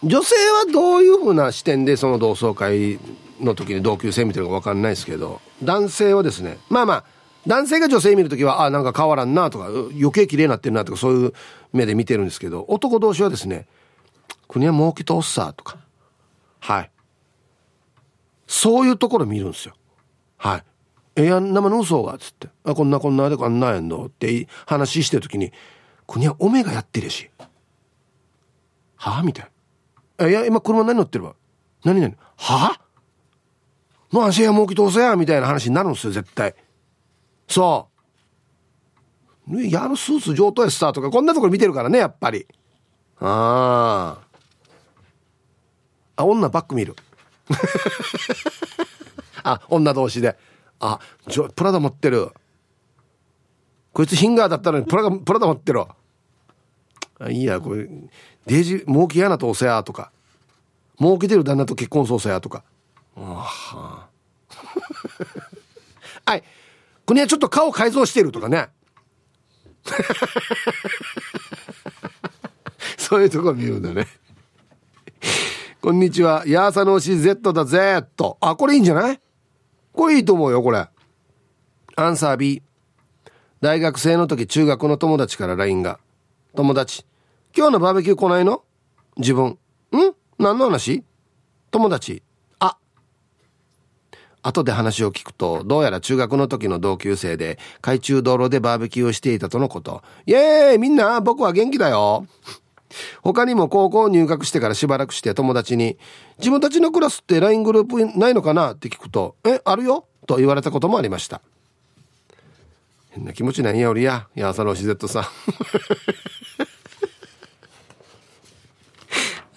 [0.03, 2.97] 女性はどういうふうな視点でその同窓会
[3.39, 7.05] の時に同級生見てるか分かんないですけど男性はですねまあまあ
[7.45, 11.33] 男性が女性見る時はあなんか変わらんなとか余計綺麗になってるなとかそういう
[11.73, 13.67] 目で見てるんですけど男同士はですね
[14.47, 15.77] 「国は儲けとおっさ」とか
[16.61, 16.91] はい。
[18.47, 19.73] そういうところ見るんですよ。
[20.37, 20.63] はい
[21.15, 25.51] 「えやん生の嘘が」っつって「あこんなこんなでこんなやんの」って話してる時に
[26.07, 27.29] 国はオメガやってるし。
[28.95, 29.23] はあ？
[29.23, 29.51] みたい
[30.17, 30.27] な。
[30.27, 31.35] いや、今車何乗ってるわ。
[31.83, 32.15] 何何？
[32.37, 32.79] はあ？
[34.11, 36.55] の足やもうき通せやみたいな話になるんですよ、絶対。
[37.47, 37.89] そ
[39.49, 39.61] う。
[39.61, 42.47] いや、あのスーツ上等やスターとか、こんなところ見てるからね、やっぱり。
[43.19, 44.23] ああ。
[46.15, 46.95] あ、女バック見る。
[49.43, 50.37] あ、女同士で。
[50.79, 50.99] あ、
[51.55, 52.31] プラダ持ってる。
[53.93, 55.95] こいつヒンガーだったのにプラプラダ持ってるわ。
[57.29, 57.87] いいや、これ、
[58.45, 60.11] デージ、儲けやなとおせやとか、
[60.99, 62.63] 儲けてる旦那と結婚そうせやとか。
[63.15, 64.09] あ
[66.25, 66.43] は い。
[67.05, 68.69] 国はちょっと顔改造してるとかね。
[72.97, 74.07] そういうとこ見るんだね。
[75.81, 76.43] こんにちは。
[76.47, 78.37] ヤーサノーシ Z だ Z。
[78.39, 79.19] あ、これいいんじゃない？
[79.91, 80.87] これいいと思うよ、これ。
[81.95, 82.63] アンサー B。
[83.61, 85.99] 大学生の時中学の友達から LINE が。
[86.55, 87.05] 友達、
[87.55, 88.63] 今日のバーベキュー来ないの？
[89.15, 89.45] 自分。
[89.49, 89.57] ん？
[90.39, 91.03] 何の話？
[91.69, 92.23] 友達
[92.59, 92.77] あ
[94.41, 100.01] 後で話を聞くと、どうやら中学の時の同級生で、海中道路でバーベキューをしていたとのこと。
[100.25, 102.25] イエーイみんな僕は元気だよ
[103.21, 105.99] 他にも高校入学してからしばらくして友達に、
[106.39, 108.73] 自分たちのクラスって LINE グループないのかな？
[108.73, 110.07] って聞くと、え、あるよ？
[110.25, 111.39] と言われたこともありました。
[113.11, 114.27] 変な気持ちないやおりや。
[114.35, 115.23] いや、朝の CZ さん。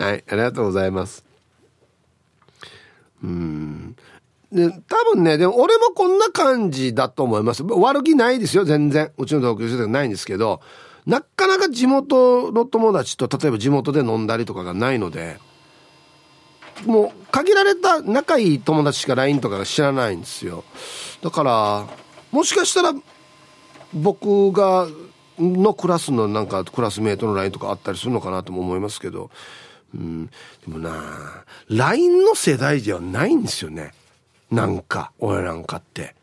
[0.07, 1.25] はい、ありがとうございます。
[3.25, 3.97] うん。
[4.53, 7.65] で、多分ね、でも俺もこんな感じだと思います。
[7.65, 9.11] 悪気ないですよ、全然。
[9.19, 10.61] うちの同級生ではないんですけど、
[11.07, 15.39] なかなか地元の友達と、例えば地元で飲んだりとかがないので、
[16.85, 20.63] もう限られた仲いい友達しか LINE とか知らないんですよ。
[21.21, 21.87] だから、
[22.31, 22.93] もしかしたら、
[23.93, 24.87] 僕が、
[25.39, 29.31] のクラスのなんかクラスメートの LINE とかあったりするのかなとも思いますけど、
[29.97, 30.33] うん、で
[30.67, 33.93] もな LINE の世代ではないんですよね。
[34.51, 36.15] なんか、俺なんかって。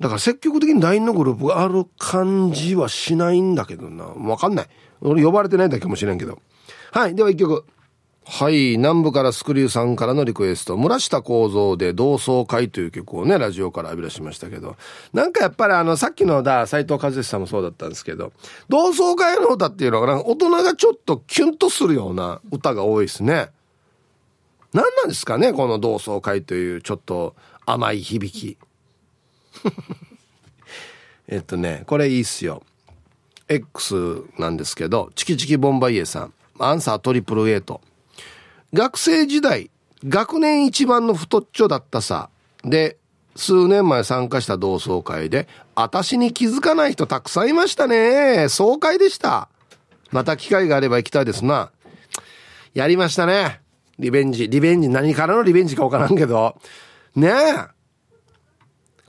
[0.00, 4.04] だから積極的に LINE のグループがある感じはしないんだけどな。
[4.04, 4.66] わかんない。
[5.00, 6.40] 俺呼ばれてないだけかもしれんけど。
[6.92, 7.14] はい。
[7.14, 7.64] では一曲。
[8.26, 8.78] はい。
[8.78, 10.78] 南部からスクリューさんからのリクエスト。
[10.78, 14.76] 村下幸三で同窓会という曲をね、ラジオから浴び出しましたけど。
[15.12, 18.32] なんかやっぱりあの、さっきのだ、斎藤和義さんもそうだったんですけど、
[18.70, 23.50] 同窓会の歌っていうのが、大人がちょっとキュンとするような歌が多いですね。
[24.72, 28.56] 何なんですかねこの同窓会というちょっと甘い響き。
[31.28, 32.62] えっとね、これいいっすよ。
[33.48, 36.32] X なんですけど、チキチキボンバイエさん。
[36.58, 37.82] アンサートリプルエイト。
[38.74, 39.70] 学生時代、
[40.04, 42.28] 学年一番の太っちょだったさ。
[42.64, 42.98] で、
[43.36, 45.46] 数年前参加した同窓会で、
[45.76, 48.48] 私に気づかない人たくさんいましたね。
[48.48, 49.48] 爽快でした。
[50.10, 51.70] また機会があれば行きたいですな。
[52.74, 53.60] やりましたね。
[54.00, 54.48] リベンジ。
[54.48, 54.88] リベンジ。
[54.88, 56.56] 何からのリベンジかわからんけど。
[57.14, 57.32] ねえ。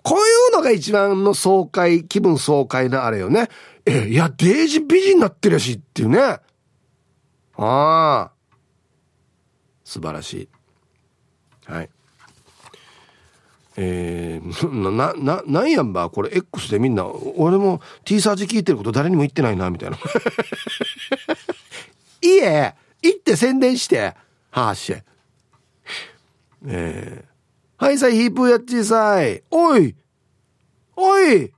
[0.04, 3.50] こういうのが一番の爽快、気分爽快なあれよね。
[3.88, 6.20] え、いや、デージ美人になってるやしっていうね。
[6.20, 6.42] あ
[7.58, 8.35] あ。
[9.86, 10.50] 素晴らしい。
[11.72, 11.90] はい。
[13.78, 19.98] えー、 な、な、なんやんば、これ X でみんな、俺も T サージ聞いてること誰にも言ってないな、みたいな。
[22.22, 24.16] いいえ、行って宣伝して、
[24.52, 24.96] はーし。
[26.68, 29.44] えー、はいさい、ヒープーやっちいさい。
[29.52, 29.96] おい
[30.96, 31.52] おい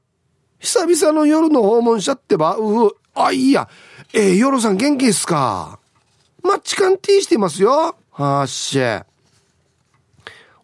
[0.59, 2.95] 久々の夜の訪問しちゃってばうふ。
[3.13, 3.69] あ、いいや。
[4.13, 5.79] えー、夜さん元気っすか？
[6.43, 7.95] マッチカンティーしてますよ。
[8.17, 9.05] はっしゃ。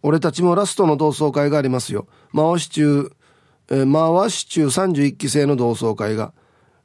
[0.01, 2.07] 俺たちもラストの同窓会がありますよ。
[2.35, 3.11] 回し中、
[3.69, 6.33] えー、回し中31期生の同窓会が、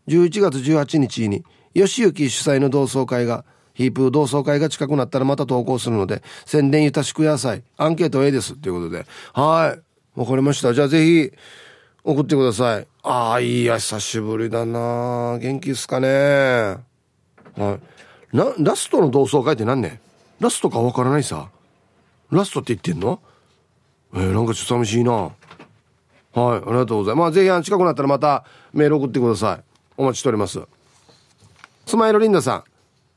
[0.09, 1.43] 11月18日に、
[1.73, 7.63] 吉行主催の同窓会が、ヒープ同窓会が近くなったらまた投稿するので、宣伝ゆたしください。
[7.79, 8.55] アンケート A です。
[8.55, 9.07] ということで。
[9.33, 10.21] はい。
[10.21, 10.75] わかりました。
[10.75, 11.33] じゃあぜひ、
[12.05, 12.87] 送ってください。
[13.05, 16.77] ああ、いや、久しぶりだな元気っすかねは
[18.35, 18.37] い。
[18.37, 20.03] な、ラストの同窓会って何ね
[20.41, 21.49] ラストかわからないさ。
[22.31, 23.21] ラストって言ってんの？
[24.15, 25.13] えー、なんかちょっと寂しいな。
[25.13, 25.33] はい、
[26.35, 27.17] ありがとうございます。
[27.17, 29.65] まあ、ぜひ、近くなったらまたメール送ってください。
[29.97, 30.61] お待ちしております。
[31.87, 32.65] スマイルリンダさん。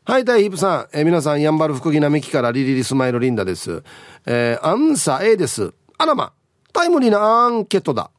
[0.03, 0.87] はい、タイヒープさん。
[0.93, 3.83] えー、皆さん、やんばる福木並木からリリリスマイルリンダです。
[4.25, 5.73] えー、アンサー A です。
[5.97, 6.33] あらま、
[6.73, 8.09] タイムリーなアンケートだ。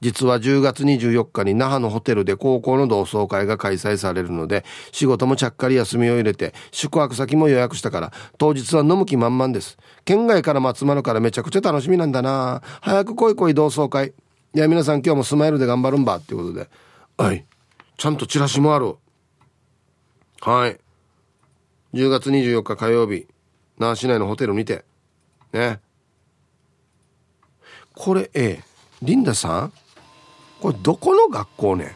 [0.00, 9.78] 実は10月24日に那覇のホテルで高校の同窓会が開催されるので、仕事もちゃっかり休みを入れて、宿泊先も予約したから、当日は飲む気満々です。
[10.04, 14.12] 県外からも集まるからめちゃくちゃ楽しみなんだな早く来い来い同窓会。
[14.54, 16.68] いや、皆さん今日もスマイルで頑張るんばっていうことで。
[17.16, 17.46] はい。
[17.96, 18.96] ちゃんとチラシもある。
[20.42, 20.78] はい。
[21.94, 23.26] 10月24日火曜日、
[23.78, 24.84] 那覇市内のホテルにて。
[25.52, 25.80] ね。
[27.94, 28.64] これ、ええ、
[29.00, 29.72] リンダさん？
[30.64, 31.94] これどこの学校ね？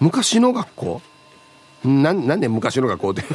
[0.00, 1.00] 昔の学校？
[1.84, 3.22] ななんで昔の学校って？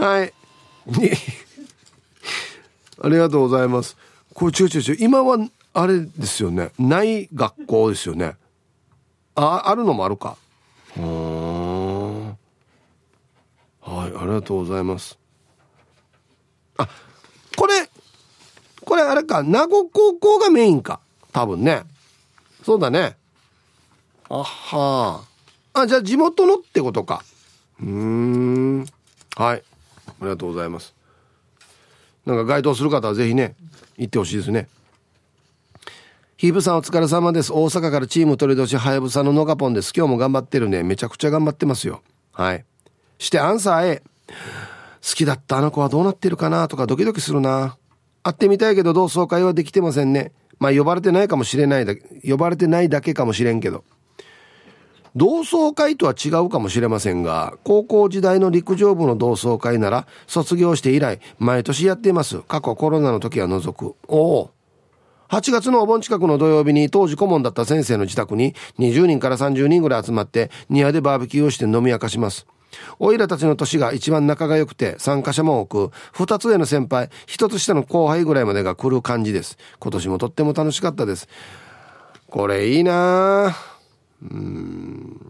[0.00, 0.32] はい。
[3.02, 3.96] ありがとうございます。
[4.32, 5.36] これちょちょちょ今は
[5.72, 6.70] あれですよね。
[6.78, 8.36] ない学校ですよね。
[9.34, 10.36] ああるのもあるか。
[10.96, 12.38] うんはい
[13.82, 15.18] ありがとうございます。
[16.78, 16.88] あ
[18.94, 21.00] これあれか、名護高校がメインか。
[21.32, 21.82] 多分ね。
[22.62, 23.16] そうだね。
[24.28, 25.24] あは
[25.72, 25.80] あ。
[25.80, 27.24] あ、じゃあ地元のってことか。
[27.80, 28.86] うーん。
[29.34, 29.64] はい。
[30.06, 30.94] ありがとうございます。
[32.24, 33.56] なんか該当する方はぜひね、
[33.96, 34.68] 行ってほしいですね。
[36.36, 37.52] ヒープさんお疲れ様です。
[37.52, 39.92] 大阪からチーム取り年はやぶさののがぽんです。
[39.92, 40.84] 今日も頑張ってるね。
[40.84, 42.00] めちゃくちゃ頑張ってますよ。
[42.30, 42.64] はい
[43.18, 47.76] してアンサー A 好きだったあの子はどうなってるかなとかドキドキするな
[48.24, 53.84] 会ってみたいけど同窓会はできてませんねまあ呼ばれてないかもしれないだけ呼ばれてないだけかもしれんけど
[55.16, 62.40] 同窓会とは違うかもしれませんが、高校時代の陸上部の同窓会なら、卒業して以来、毎年やっています。
[62.40, 63.94] 過去コロナの時は除く。
[64.08, 64.50] おお。
[65.28, 72.46] 8月のお盆近くの土曜日に当時顧問だった先生の自宅に20人から30人ぐらい集まって庭でバーベキューをして飲み明かします。
[72.98, 79.58] おいらたちの年が一番仲が良くて参加者も多く、二つ上の先輩、一つ下の後輩ぐらいまでが来る感じです。
[79.78, 81.28] 今年もとっても楽しかったです。
[82.28, 83.54] これいいな。
[84.22, 85.20] うん。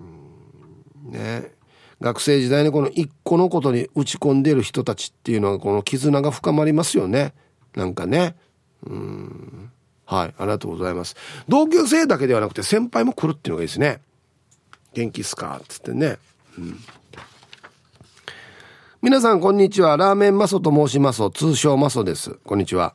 [1.06, 1.52] ね。
[2.00, 7.32] 学生時代にこの一個のことに打ち込んでる人たちっていうのはこの絆が深まりますよね。
[7.74, 8.36] なんかね。
[8.84, 9.70] うん。
[10.04, 10.34] はい。
[10.38, 11.16] ありがとうございます。
[11.48, 14.00] 同級生だけではなくて先輩も来るっていうのがいいですね。
[14.92, 15.60] 元気っすか？
[15.66, 16.18] つってね。
[16.58, 16.78] うん。
[19.04, 19.98] 皆さんこんにちは。
[19.98, 21.20] ラーメンマソと申します。
[21.28, 22.38] 通称マソです。
[22.42, 22.94] こんにちは。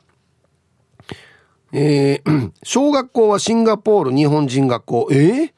[1.72, 5.08] えー、 小学校はシンガポール日本人学校。
[5.12, 5.52] えー、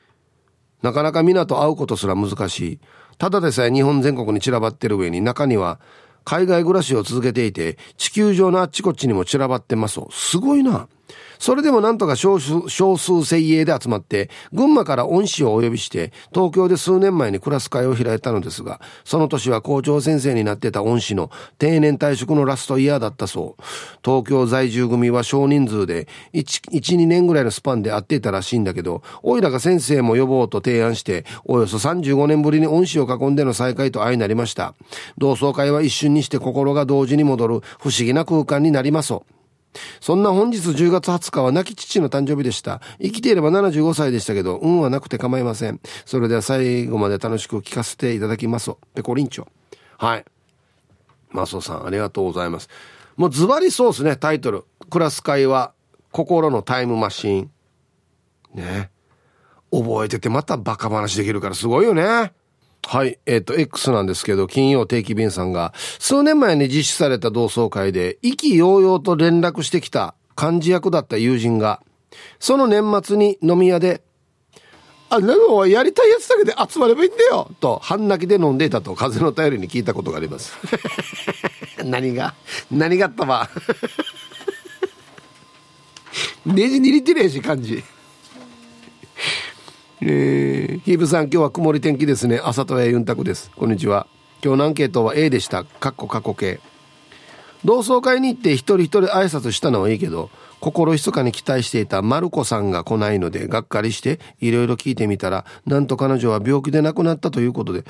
[0.82, 2.80] なかなか皆と会うことすら難しい。
[3.16, 5.80] ただでさえ日本全国に散らばってる上に中には
[6.22, 10.00] 海外暮らしを続けていて地球上のあっちこっちにも散らばってます。
[10.10, 10.86] すごいな。
[11.42, 23.62] それでもなんとか少数、少数精鋭で集まって、群馬から恩師をお呼びして、東京で数年前にクラス会を開いたのですが、その年は校長先生になってた恩師の定年退職のラストイヤーだったそう。
[24.04, 34.76] 東京在住組は少人数で、1、1、2年ぐらいのスパンで会っていたらしいんだけど、おいらが先生も呼ぼうと提案して、およそ35年ぶりに恩師を囲んでの再会と相なりました。
[35.18, 39.14] 同窓会は一瞬にして心が同時に戻る不思議な空間になります。
[40.00, 42.80] そんな本日10月20日は亡き父の誕生日でした。
[43.00, 45.80] 生きていれば75歳でしたけど、運はなくて構いません。
[46.04, 48.72] それでは最後まで楽しく聞かせていただきます。
[48.94, 49.46] ペコリンチョ。
[49.98, 50.24] はい。
[51.30, 52.68] マスオさん、ありがとうございます。
[53.16, 54.64] もうズバリそうですね、タイトル。
[54.90, 55.72] クラス会は、
[56.10, 57.50] 心のタイムマシーン。
[58.54, 58.90] ね。
[59.70, 62.32] 覚えててまたバカ話できるからすごいよね。
[62.86, 63.18] はい。
[63.26, 71.82] えっ、ー、と、X なんですけど、金曜定期便さんが、数年前に実施された同窓会で、意気揚々と連絡してきた幹事役だった友人が、
[72.38, 74.02] その年末に飲み屋で、
[75.08, 80.54] あ、なのやりたいやつだけで集まればいいんだよと、半泣きで飲んでいたと、風の便りに聞いたことがあります。
[81.84, 82.34] 何が？
[82.70, 83.50] 何があったば。
[86.44, 87.84] ネジ握ってねえし、感じ。
[90.04, 92.40] えー、ヒーブさん今日は曇り天気ですね。
[92.42, 93.52] 朝とやユンタクです。
[93.52, 94.08] こんにちは。
[94.42, 95.62] 今日のアンケートは A でした。
[95.62, 96.58] かっこ過去形
[97.64, 100.28] 同窓会に行って一人一人挨拶したのはいいけど
[100.58, 107.84] 心ひそかに期待していたマルコさんが来ないのでがっかりしていろいろ聞いてみたらなんと彼女は病気で亡くなったということで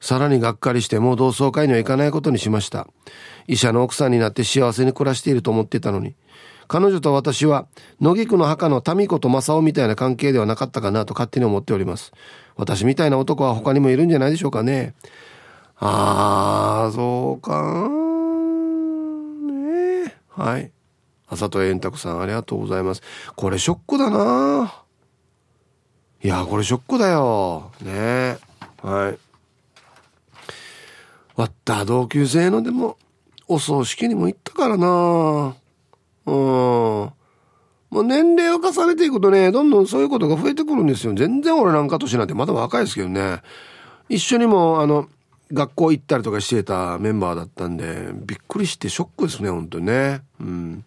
[0.00, 2.86] さらにがっかりしてもう同窓会には行かないことにしました。
[3.46, 6.14] 医者の奥さんになって幸せに暮らしていると思ってたのに
[6.68, 7.66] 彼女と私は
[8.00, 12.12] 野木区の墓の民子と正雄みたいな関係ではなかったかなと勝手に思っております。
[12.56, 14.94] 私みたいな男は他にもいるんじゃないでしょうかね。
[15.76, 17.88] ああそうか
[19.50, 20.70] ねはい。
[21.28, 23.02] 朝と円卓さんありがとうございます。
[23.34, 24.82] これショックだな。
[26.22, 27.72] いやこれショックだよ。
[27.82, 28.38] ね
[28.82, 29.18] はい。
[31.36, 32.96] わった同級生のでも
[33.48, 35.56] お葬式にも行ったからな。
[36.26, 36.34] うん。
[36.34, 41.14] もう年齢を重ねていくとね、どんどんそういうことが増えてくるんですよ。
[41.14, 43.40] 全然俺なんか年なんてまだ若いですけどね。
[44.08, 45.08] 一緒にも、あの、
[45.52, 50.22] 学校行ったりとかしてたメンバーだったんで、びっくりしてショックですね、本当にね。
[50.40, 50.84] うん。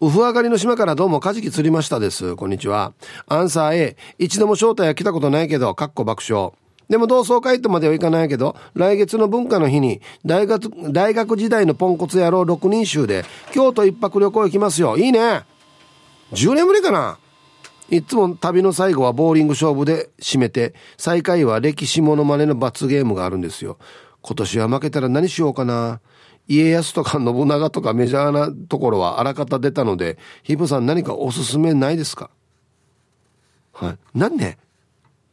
[0.00, 2.36] ウフ上がりの島からどうもカジキ釣りましたです。
[2.36, 2.92] こんにちは。
[3.26, 3.96] アンサー A。
[4.18, 6.52] 一度も招待は来たことないけど、かっこ爆笑。
[6.88, 14.96] でも同窓会とまではいかないけど、来月の文化の日に大学、大学時代のポンコツ野郎6人衆で京都一泊旅行行きますよ。
[14.96, 15.44] いいね。
[16.32, 17.18] 10年ぶりかな
[17.88, 23.78] いつも旅の最後はボーリング勝負で締めて、最下位は歴史モノマネの罰ゲームがあるんですよ。
[24.22, 26.00] 今年は負けたら何しようかな。
[26.48, 32.30] 家康とか信長とかメジャーなところはあらかた出たので、ヒブさん何かおすすめないですか？
[33.72, 33.98] はい。
[34.18, 34.58] なんで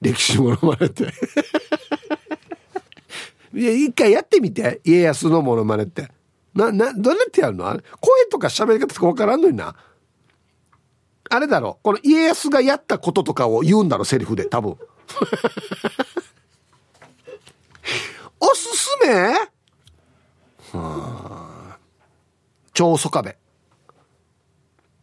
[0.03, 1.05] 歴史ものまねって。
[3.53, 4.81] いや一回やってみて。
[4.83, 6.11] 家康のものまねって。
[6.53, 7.67] ななどうやってやるの？
[7.67, 9.75] あれ声とか喋り方とか分からんのにな。
[11.29, 11.79] あれだろ。
[11.81, 14.77] この家康がやったこととかを言うんだろセリフで多分。
[18.39, 19.13] おすすめ？
[19.13, 19.49] は
[20.73, 21.77] あ。
[22.73, 23.35] 長宗我部。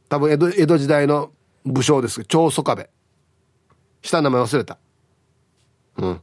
[0.09, 1.33] 多分江戸江戸時代の
[1.65, 2.91] 武将ですけど長宗我部。
[4.03, 4.79] 下の名前忘れた。
[6.01, 6.21] うん。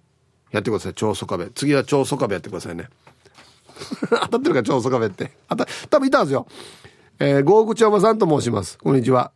[0.52, 0.94] やってください。
[0.94, 1.50] 超ソカベ。
[1.54, 2.90] 次は超ソカベやってくださいね。
[4.10, 5.32] 当たってるか超ソカベって。
[5.48, 6.48] あた多分いたんですよ。
[7.20, 8.78] えー、ゴーグチおばさんと申します。
[8.78, 9.32] こんにちは。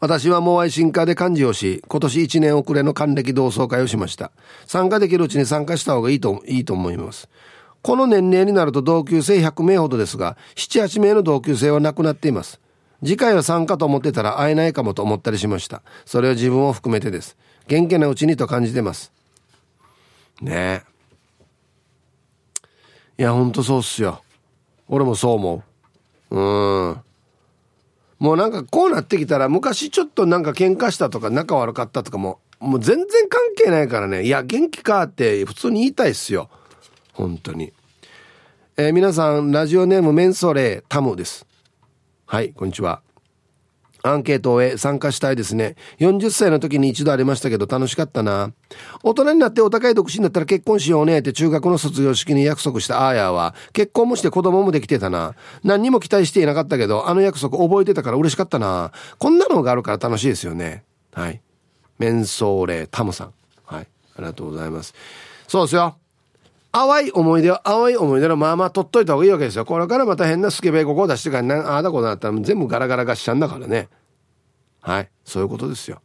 [0.00, 4.32] 私はモアイ進化で幹事をし、今年1年遅れの還暦同窓会をしました。
[4.66, 7.28] 参加できるうちに参加した方がいいと、いいと思います。
[7.82, 12.60] この年齢になると同級生100名ほどですが、7、8名の同級生は亡くなっています。
[13.02, 15.82] 次回は参加と思ってたら会えないかもと思ったりしました。
[16.04, 17.36] それは自分を含めてです。
[17.66, 19.12] 元気なうちにと感じてます。
[20.40, 20.84] ね。
[20.84, 20.94] え
[23.16, 24.22] いやほんとそうっすよ。
[24.88, 25.62] 俺もそう思
[26.30, 26.36] う。
[26.36, 27.00] うん。
[28.18, 34.24] もうなんかこうなってきたら昔ちょっとなんか喧嘩したとか仲悪かったとかももう全然関係ないからね。
[34.24, 36.50] いや元気かって普通に言いたいっすよ。
[37.12, 37.72] 本当に。
[38.76, 41.46] えー、皆さんラジオネームメンソレータムです。
[42.26, 43.03] はいこんにちは。
[44.06, 45.76] アンケートへ参加したいですね。
[45.98, 48.52] 40歳の時に一度ありましたけど楽しかったな。
[49.02, 55.34] 大人になってお高い独身だったら結婚しようねって中学の卒業式に約束したアーヤーは結婚もして子供もできてたな。
[55.62, 58.92] 何にも期待していなかったけどあの約束覚えてたから嬉しかったな。
[59.18, 60.84] こんなのがあるから楽しいですよね。
[61.14, 61.40] はい。
[61.98, 63.32] メンソーレタムさん。
[63.64, 63.86] はい。
[64.16, 64.94] ありがとうございます。
[65.48, 65.96] そうですよ。
[66.74, 69.64] 淡い思い出は淡い思い出のまあまあ取っといた方がいいわけですよ。
[69.64, 73.88] これからまた変なスケベここを出してから、ああだこうだったら全部ガラガラがしちゃうんだからね。
[74.80, 75.10] はい。
[75.24, 76.02] そういうことですよ。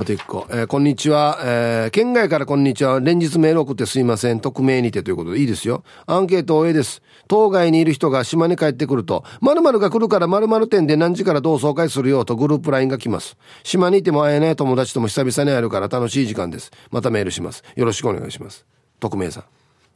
[0.00, 0.04] はい。
[0.04, 0.46] あと一個。
[0.50, 1.38] えー、こんにちは。
[1.42, 3.00] えー、県外からこんにちは。
[3.00, 4.40] 連日メール送ってすいません。
[4.40, 5.84] 匿名にてということでいいですよ。
[6.06, 7.02] アンケート A です。
[7.28, 13.36] 当該にいる人が島に帰ってくると、〇〇が来るから〇〇店で何時から同窓会するよとグループ LINE が来ます。
[13.62, 16.70] 島にいても会えない友達とも久々に会えるから楽しい時間です。
[16.90, 17.62] またメールします。
[17.76, 18.64] よろしくお願いします。
[19.00, 19.44] 匿名さん。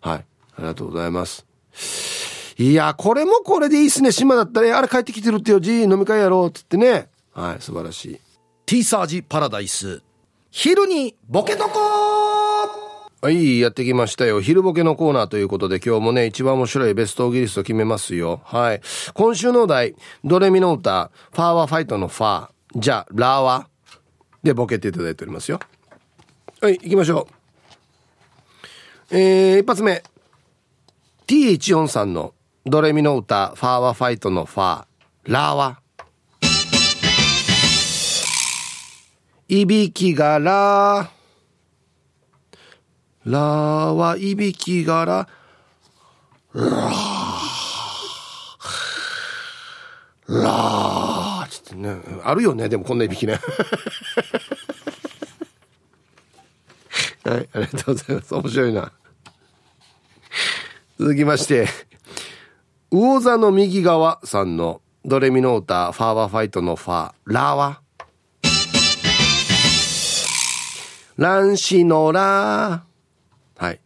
[0.08, 0.18] はい。
[0.18, 0.24] あ
[0.58, 1.46] りがとうございます。
[2.58, 4.12] いや、これもこれでいいっすね。
[4.12, 7.08] 島だったら、あれ帰ってきてるってよ、じ飲み会やろう、つってね。
[7.32, 8.20] はい、素晴らしい。
[8.66, 10.02] ティーサージパラダイス。
[10.50, 11.70] 昼にボケとこ
[13.20, 14.40] はい、やってきましたよ。
[14.40, 18.40] 昼ボケのコーナーということで、今日もね、一番面白いベストオギリスト決めますよ。
[18.44, 18.80] はい。
[19.12, 19.94] 今週のお題、
[20.24, 23.68] ドレミの歌、ファーはファイトのファー、じゃあ、ラーは？
[24.42, 25.60] でボケていただいておりますよ。
[26.60, 27.28] はい、行きましょ
[29.10, 29.16] う。
[29.16, 30.02] えー、一発目。
[31.26, 32.34] T14 さんの
[32.64, 35.83] ドレミの歌、ファーはファイトのファー、ラーは？
[39.48, 41.10] いびきがら。
[43.26, 45.28] ラーはいびきがら。
[46.54, 46.70] ラー。
[50.28, 51.48] ラー。
[51.48, 51.96] つってね。
[52.22, 52.70] あるよね。
[52.70, 53.38] でもこんないびきね。
[57.24, 58.34] はいありがとうございます。
[58.34, 58.92] 面白いな。
[60.98, 61.66] 続きまして
[62.90, 67.83] 魚座の右側さんのドレミの歌ファーワファイトのファーラーは。
[71.16, 73.64] 乱視のラー。
[73.64, 73.80] はい。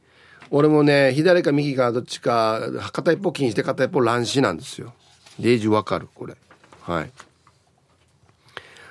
[0.51, 2.61] 俺もね、左か右かどっちか、
[2.93, 4.95] 片一方気にして片一方乱視なんですよ。
[5.39, 6.37] デージわかるこれ。
[6.83, 7.11] はい。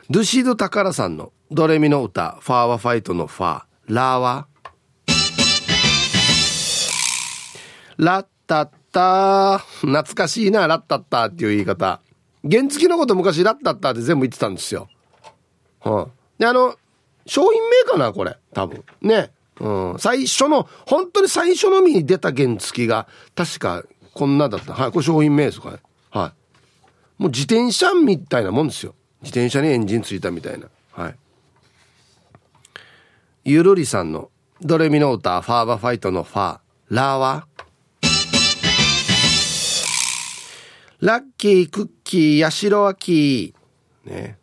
[0.10, 4.48] ドゥシードタカラさんのドレミの歌、ファーワファイトのファー、ラーは
[7.98, 9.58] ラッタッタ。
[9.82, 12.00] 懐かしいな、ラッタッタっていう言い方。
[12.50, 14.88] 原付のこと昔ラッタッターって全部言ってたんですよ。
[15.80, 16.08] はあ、
[16.38, 16.76] で、あの、
[17.28, 18.38] 商品名かなこれ。
[18.54, 18.84] 多分。
[19.02, 19.32] ね。
[19.60, 20.00] うん。
[20.00, 24.74] 最初の、本当に最初のみに出た原付が、確かこんなだった。
[24.74, 24.92] はい。
[24.92, 25.78] これ商品名ですかね。
[26.10, 26.34] は
[27.20, 27.22] い。
[27.22, 28.96] もう自転車みたいなもんですよ。
[29.22, 30.68] 自転車にエンジンついたみたいな。
[30.92, 31.16] はい。
[33.46, 34.30] ゆるりさんの
[34.62, 36.60] ドレミの歌、ファーバファイトのファー、
[36.90, 37.48] ラーは？
[41.00, 44.10] ラッキー、クッキー、ヤシロアキー。
[44.10, 44.38] ね。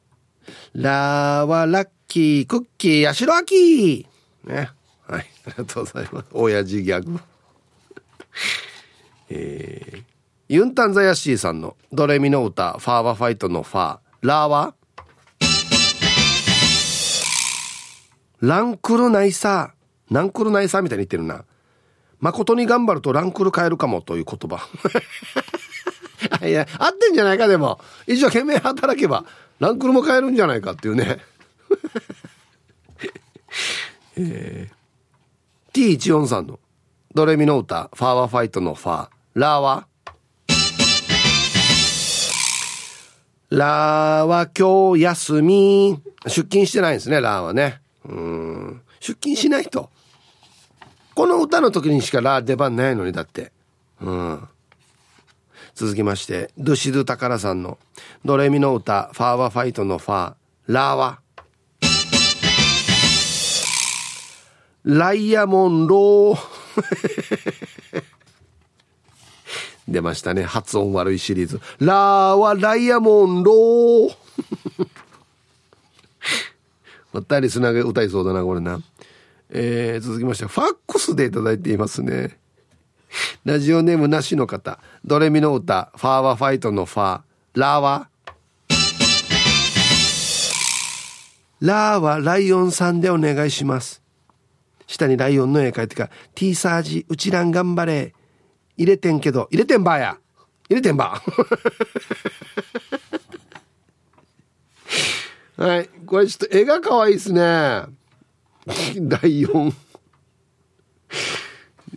[0.72, 4.48] ラーはラッキー、クッキー、ヤシロアキー。
[4.48, 4.70] ね。
[5.08, 5.26] はい。
[5.46, 6.26] ありがとうございます。
[6.30, 7.18] 親父ギャグ。
[9.30, 10.02] えー、
[10.48, 14.74] ユンタンザヤシーさんのドレミの歌、ファーバファイトのファー、ラーは？
[18.40, 20.14] ランクルナイサー。
[20.14, 21.44] ランクルナイサーみたいに言ってるな。
[22.20, 24.64] 誠に頑張るとランクル変えるかもという言葉。
[26.46, 27.80] いや、合ってんじゃないか、でも。
[28.06, 29.24] 一生懸命働けば、
[29.58, 31.18] ランクルも変えるんじゃないかっていうね。
[34.16, 36.60] えー、T143 の
[37.14, 39.86] ドレミの歌、ファーワファイトのファー、ラーは
[43.50, 46.00] ラーは今日休み。
[46.26, 47.80] 出勤してないんですね、ラーはね。
[48.04, 48.82] うん。
[48.98, 49.90] 出勤しないと。
[51.14, 53.52] この歌の時にしかラー出番ないのに、だって。
[54.00, 54.48] うん。
[55.74, 57.78] 続きまして、ドゥシドゥタカラさんの
[58.24, 60.34] ドレミの歌、ファーワファイトのファー、
[60.66, 61.20] ラーは
[64.84, 66.38] ライヤモンロー。
[69.88, 70.44] 出ましたね。
[70.44, 71.60] 発音悪いシリーズ。
[71.78, 74.16] ラーはライヤモンロー。
[77.14, 78.80] まったりつなげ歌いそうだな、これな。
[79.50, 82.38] えー、続きまして、ファックスでいただいていますね。
[83.44, 84.80] ラジオネームなしの方。
[85.04, 87.20] ドレミの歌、ファーはファイトのファー。
[87.54, 88.08] ラーは？
[91.60, 94.03] ラーはライオンさんでお願いします。
[94.94, 98.14] 下にライオンの絵描いてから、T サージ、うちらん頑張れ。
[98.76, 100.18] 入れてんけど、入れてんばや。
[100.68, 101.22] 入れてんば。
[105.56, 105.88] はい。
[106.06, 107.40] これちょっと絵が可愛いですね。
[107.40, 107.86] ラ
[109.24, 109.74] イオン。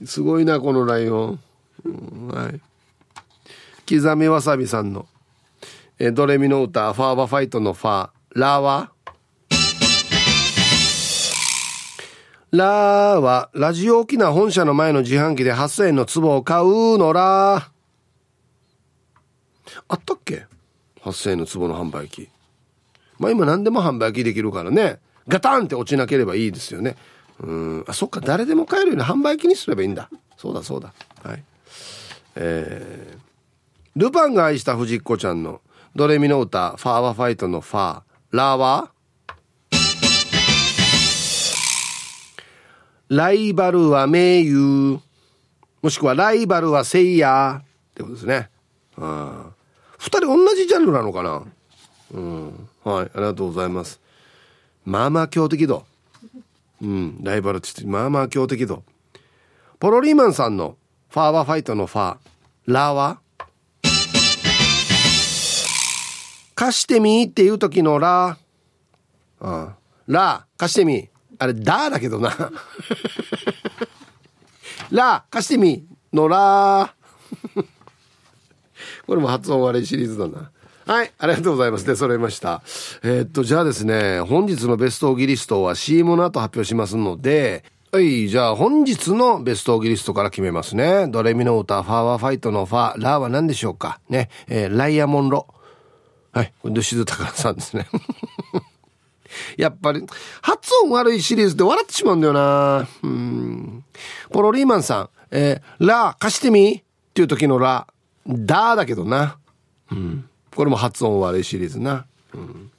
[0.05, 1.39] すごいな、このライオン。
[1.85, 2.61] うん、はい。
[3.89, 5.07] 刻みわさびさんの、
[5.97, 8.91] えドレミの歌、ファーバファイトのファー、ラーは
[12.51, 17.55] ラーは、ラジオ沖縄本社の前の自販機で8000円の壺を買うのら
[19.89, 20.45] あったっけ
[21.01, 22.29] ?8000 円の壺の販売機。
[23.19, 24.99] まあ今何でも販売機できるからね。
[25.27, 26.95] ガタンって落ちなければいいですよね。
[27.41, 27.85] うん。
[27.85, 30.09] あ、そっか、誰でも買えるように販売機にすればいいんだ。
[30.37, 30.93] そうだそうだ。
[31.23, 31.43] はい。
[32.35, 35.59] えー、ルパンが愛した藤子ちゃんの
[35.97, 38.91] ドレミの歌、ファーワファイトのファー、ラーは？
[43.09, 44.99] ライバルは名優。
[45.81, 47.61] もしくはライバルはせいや。
[47.61, 48.49] ってことですね。
[48.97, 51.43] 二人同じジャンルなのかな？
[52.11, 52.69] うん。
[52.83, 53.05] はい。
[53.05, 54.01] ありがとうございます。
[54.83, 55.85] まあまあ強敵度。
[56.81, 57.23] うん。
[57.23, 58.83] ライバルって言って、まあまあ強敵度。
[59.79, 60.75] ポロリーマンさんの
[61.09, 62.17] ファーはファイトのファー。
[62.65, 63.19] ラは？
[66.55, 68.37] 貸してみっていう時のラ。
[69.39, 69.69] うん。
[70.07, 71.07] ラ、貸してみ。
[71.39, 72.51] あれ、だだけどな。
[74.91, 76.93] ラ、貸してみのら。
[79.05, 80.51] これも発音悪いシリーズだな。
[80.85, 81.85] はい、ありがとうございます。
[81.85, 82.61] で、揃いました。
[83.03, 91.07] えー、っと、じゃあですね、本日のベストオギリストは CM の後発表しますので、はい、じゃあ本日のベストオギリストから決めますね。
[91.07, 95.47] ドレミの歌、ファーワーファイトのファー、ラーは何でしょうかね、えー、ライアモンロ。
[96.31, 97.87] はい、これ、ドシズタカさんですね。
[99.57, 100.05] やっぱり、
[100.41, 102.87] 発音悪いシリーズって笑ってしまうんだよな。
[103.03, 103.83] うん。
[104.31, 106.73] ポロリーマンさん、えー、ラ貸してみ？
[106.73, 107.87] っていう時のラ、
[108.27, 109.37] ダーだけどな。
[109.91, 110.29] うん。
[110.55, 112.05] これも発音悪いシリーズな。
[112.33, 112.71] うん。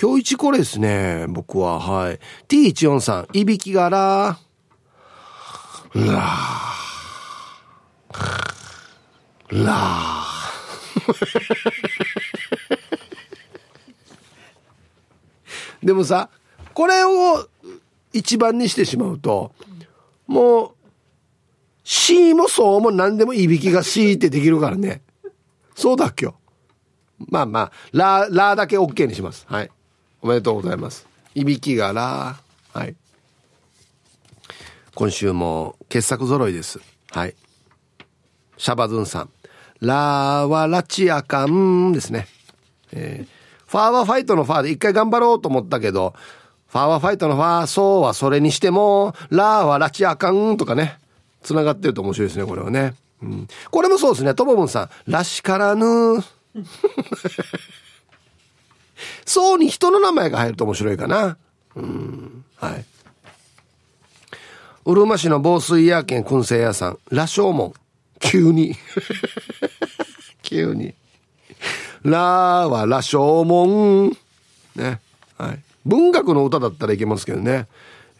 [0.00, 2.20] 今日一これですね、僕は、はい。
[2.48, 4.38] T14 さん、いびきがら、
[5.94, 10.30] ラー、ラー。
[15.82, 16.30] でもさ
[16.74, 17.48] これを
[18.12, 19.52] 一番にしてしまうと
[20.26, 20.70] もう
[21.84, 25.02] C もそうも何でもいびきが C ってできるからね。
[25.74, 26.36] そうだっけよ。
[27.18, 29.44] まあまあラーラーだけ OK にします。
[29.48, 29.70] はい。
[30.22, 31.08] おめでとうございます。
[31.34, 32.36] いびきがラ
[32.72, 32.94] はい。
[34.94, 36.80] 今週も傑作揃いです。
[37.10, 37.34] はい。
[38.56, 39.30] シャバズンさん。
[39.80, 42.28] ラーはラチアカンですね。
[42.92, 43.39] えー
[43.70, 46.12] ファーはファイトのファーで一回頑張ろうと思ったけど、
[46.66, 50.98] ファーはファイトのファー、そうはそれにしても、ラーはラチアカンとかね、
[51.42, 52.94] 繋がってると面白いですね、これはね。
[53.22, 55.84] うん、これもそうですね、トボブンさん、らしからぬ。
[59.24, 61.36] そうに人の名前が入ると面白いかな。
[61.76, 62.84] うん、はい。
[64.84, 67.72] うるま市の防水屋県燻製屋さん、羅生門。
[68.18, 68.74] 急に。
[70.42, 70.94] 急に。
[72.02, 74.10] ラは羅生門。
[74.76, 75.00] ね。
[75.36, 75.62] はい。
[75.84, 77.66] 文学の歌だったらいけますけどね。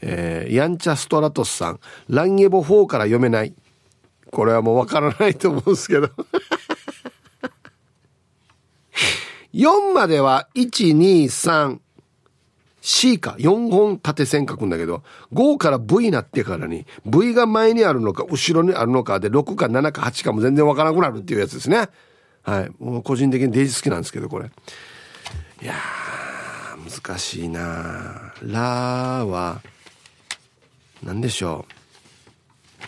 [0.03, 3.53] えー、ヤンチャストラトスさん、ランゲボ4から読めない。
[4.31, 6.09] これはもうわからないと思うんですけど。
[9.53, 11.81] 4までは1、2、3、
[12.81, 13.37] C か。
[13.39, 15.03] 4本縦線書くんだけど、
[15.33, 21.89] 5から V になってからに、V が前にあるのか、後ろにあるのかで、6か7か8かも全然わからなくなるっていうやつですね。
[22.43, 22.71] はい。
[22.79, 24.51] もう個人的にデイジ好きなんですけど、これ。
[25.63, 29.61] いやー、難しいなラーは、
[31.03, 31.67] 何でしょ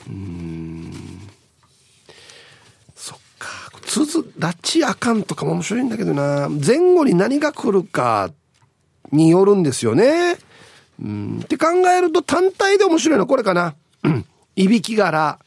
[0.09, 0.11] う。
[0.11, 0.93] うん。
[2.95, 3.49] そっか。
[3.83, 8.31] つづ、ラチあかんとかも面白いんだけどな前後に何が来るか
[9.11, 10.37] によるんですよね。
[11.01, 11.41] うん。
[11.43, 13.75] って考えると単体で面白いのはこれかな。
[14.03, 14.27] うん。
[14.57, 15.39] いびき柄。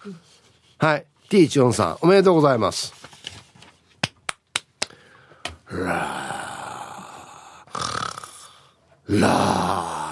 [0.77, 1.05] はい。
[1.29, 2.93] T14 さん、おめでとうございます。
[5.83, 9.21] ラー。
[9.21, 10.05] ラー。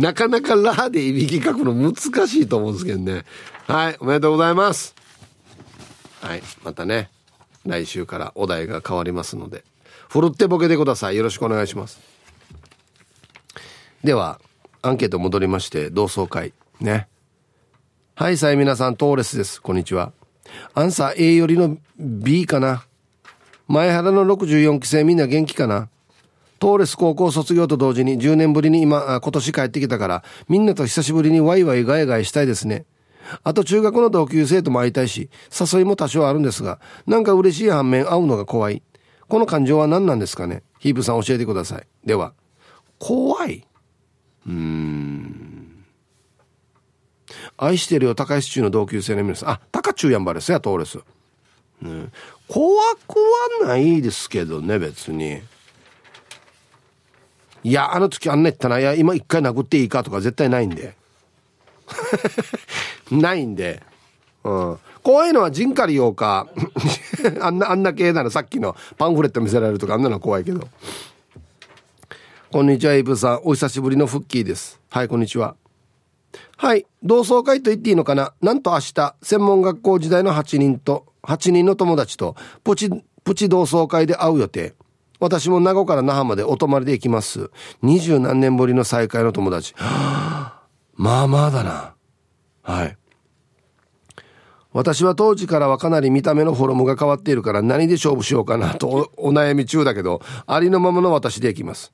[0.00, 3.24] なかなかラーでいびきかくの難しいと思うんですけどね。
[3.66, 4.94] はい、おめでとうございます。
[6.20, 7.10] はい、またね、
[7.64, 9.64] 来週からお題が変わりますので、
[10.08, 11.16] ふるってボケてください。
[11.16, 12.00] よろしくお願いします。
[14.02, 14.40] では、
[14.82, 16.52] アンケート戻りまして、同窓会。
[16.80, 17.08] ね。
[18.16, 19.62] はい、さい皆さん、トーレスです。
[19.62, 20.12] こんにちは。
[20.74, 22.86] アンサー A よりの B かな。
[23.66, 25.88] 前原の64期生みんな元気かな
[26.58, 32.86] トーレス高校卒業と同時に10年ぶりに今、今年帰ってきたから、みんなと久しぶりにワイワイガヤガヤしたいですね。
[33.42, 38.82] あと中学の同級生とも会いたいし、誘いも多少あるんですが、なんか嬉しい反面会うのが怖い。
[39.28, 41.86] この感情は何なんですかねヒープさん教えてください。
[42.06, 42.34] では、
[42.98, 43.66] 怖い
[44.46, 45.53] うーん。
[47.56, 49.50] 愛してるよ、高石中の同級生の皆さん。
[49.50, 50.98] あ、高中やんばですや、トーレス。
[51.80, 52.08] ね、
[52.48, 53.18] 怖く
[53.60, 55.40] はないですけどね、別に。
[57.62, 60.94] いや、あの時あんな言ったな、いや、今一回殴っていいかとか絶対ないんで。
[63.10, 63.82] ないんで。
[64.42, 64.78] うん。
[65.02, 66.48] 怖いのはジンカリ用か。
[67.40, 70.68] あんな、あんな系ならさっきのパンフレット見せられるとかあんなの怖いけど。
[72.50, 73.40] こんにちは、イブさん。
[73.44, 74.80] お久しぶりのフッキーです。
[74.90, 75.56] はい、こんにちは。
[76.56, 76.86] はい。
[77.02, 78.32] 同窓会と言っていいのかな？
[78.40, 82.90] なんと明日、専門学校時代の8人と、8人の友達と、プチ、
[83.24, 84.74] プチ同窓会で会う予定。
[85.20, 87.50] 私も名護から那覇までお泊まりで行きます。
[87.82, 89.72] 二十何年ぶりの再会の友達。
[89.76, 90.62] はあ、
[90.94, 91.94] まあまあだな。
[92.62, 92.96] はい。
[94.72, 101.92] 私は当時からはかなり見た目のフォルムが変わっているから何で勝負しようかなとお悩み中だけど、ありのままの私で行きます。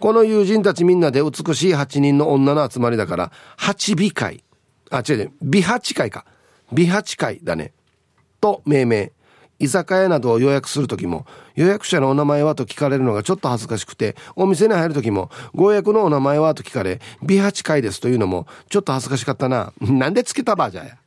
[0.00, 4.44] この友人たちみんなで美しい8人の女の集まりだから、八美会。
[4.90, 6.24] あ、違う違う、美八会か。
[6.72, 7.72] 美八会だね。
[8.40, 9.12] と命名。
[9.60, 11.26] 居酒屋などを予約する時も、
[11.56, 19.72] 予約者のお名前はと聞かれるのがちょっと恥ずかしくて、お店に入る時も、ご予約のお名前はと聞かれ、美八会ですというのも、ちょっと恥ずかしかったな。
[19.80, 20.97] なんでつけたばじゃや。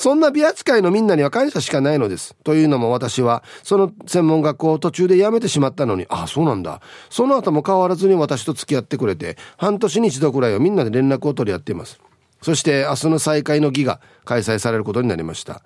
[0.00, 2.34] そんな美扱いのみんなには感謝しかないのです。
[2.42, 6.80] というのも私は、その専門学校を途中で辞めてしまったのに、ああ、そうなんだ。
[7.10, 12.00] その後も変わらずに私と付き合ってくれて、半年に一度くらいはみんなで連絡を取り合っています。
[12.40, 15.62] そして明日の再会の儀が開催されることになりました。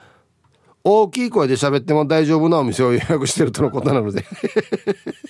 [0.83, 4.25] 大きい声で喋っても大丈夫なお店を予約してるとのことなので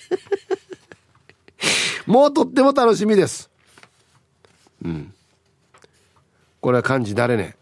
[2.07, 3.51] もうとっても楽しみです。
[4.83, 5.13] うん。
[6.59, 7.55] これは漢字誰ね。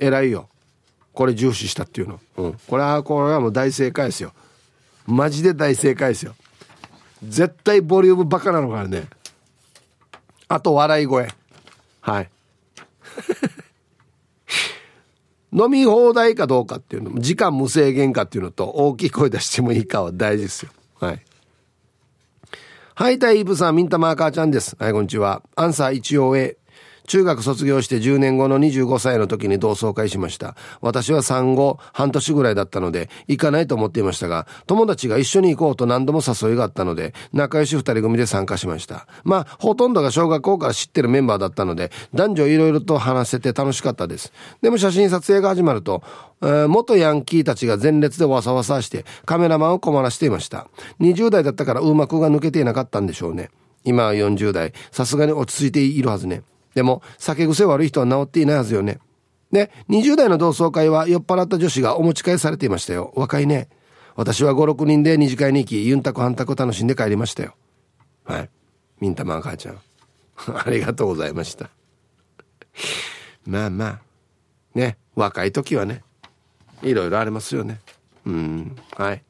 [0.00, 0.49] 偉いよ。
[1.12, 2.20] これ重視したっていうの。
[2.36, 2.52] うん。
[2.66, 4.32] これは、これはもう大正解ですよ。
[5.06, 6.34] マジで大正解ですよ。
[7.22, 9.08] 絶対ボリュームバカなのからね。
[10.48, 11.28] あと笑い声。
[12.00, 12.30] はい。
[15.52, 20.70] 飲み放題かどうかっていうのも、時間無制限かっていうのと、大きい声出してもいいかは大事ですよ。
[21.00, 21.22] はい。
[22.94, 24.76] はい、タイープさん、ミンタマーカーちゃんです。
[24.78, 25.42] はい、こんにちは。
[25.56, 26.56] アンサー一応 A。
[27.10, 30.54] 中学卒業して10年後の25歳の時に同窓会しました。
[30.80, 39.08] 私は産後半年ぐらいだったので行かないと思っていましたが、友達が一緒に行こうと何度も誘いがあったので、仲良し二人組で参加しました。
[39.24, 44.32] まあ、ほとんどが小学校から知ってるメンバーだったので、男女いろいろと話せて楽しかったです。
[44.62, 46.04] でも写真撮影が始まると、
[46.42, 50.68] えー、元ヤンキーたちが前列でわさわさしてカメラマンを困らしていました。
[51.00, 53.50] 20代だったからうまくが抜けていなかったんでしょうね。
[53.82, 56.44] 今は40代、さすがに落ち着いているはずね。
[56.74, 58.98] でも、酒癖悪い人は治っていないはずよね。
[59.52, 63.12] で、20代の同窓会は酔っ払った女子がお持ち帰されていましたよ。
[63.16, 63.68] 若いね。
[64.16, 67.54] 私は5、6人で二次会に行き、ユンタク半ク楽しんで帰りましたよ。
[68.24, 68.50] はい。
[69.00, 69.78] ミンタマン母ちゃん。
[70.54, 71.70] ありがとうございました。
[73.46, 74.00] まあまあ。
[74.74, 74.98] ね。
[75.14, 76.02] 若い時はね。
[76.82, 77.80] いろいろありますよね。
[78.24, 78.76] うん。
[78.96, 79.22] はい。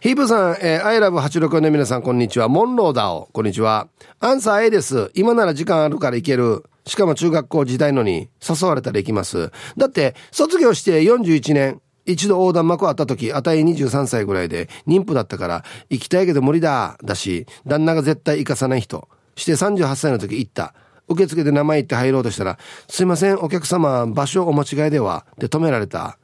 [0.00, 2.48] ヒープさん、えー、アイラブ864の皆さん、こんにちは。
[2.48, 3.88] モンローダオ、こんにちは。
[4.18, 5.10] アンサー A です。
[5.12, 6.64] 今なら時間あるから行ける。
[6.86, 9.52] しかも中学校時代のに誘われたら行きます。
[9.76, 19.06] だって、卒業して41年、一度横断幕あった時、あたい23歳ぐらいで、妊婦だったから、行きたいけど無理だ、だし、旦那が絶対行かさない人。
[19.36, 20.72] して38歳の時行った。
[21.08, 26.16] 受付で名前言って入ろうとしたら、すいません、お客様、場所お間違いでは、で止められた。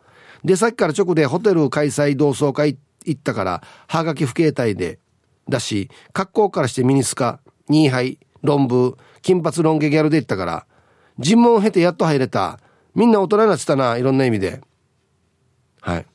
[0.46, 4.98] で、さっきから直でホテル開催同窓会行ったから、はがき不携帯で、
[5.48, 10.66] だし、格好からしてミニスカ、ニーハイ、論文、金髪ロン毛ギャルで行ったから、
[11.18, 12.60] 尋問を経てやっと入れた。
[12.94, 14.60] みんな大人になってたな、いろんな意味で。
[15.80, 16.06] はい。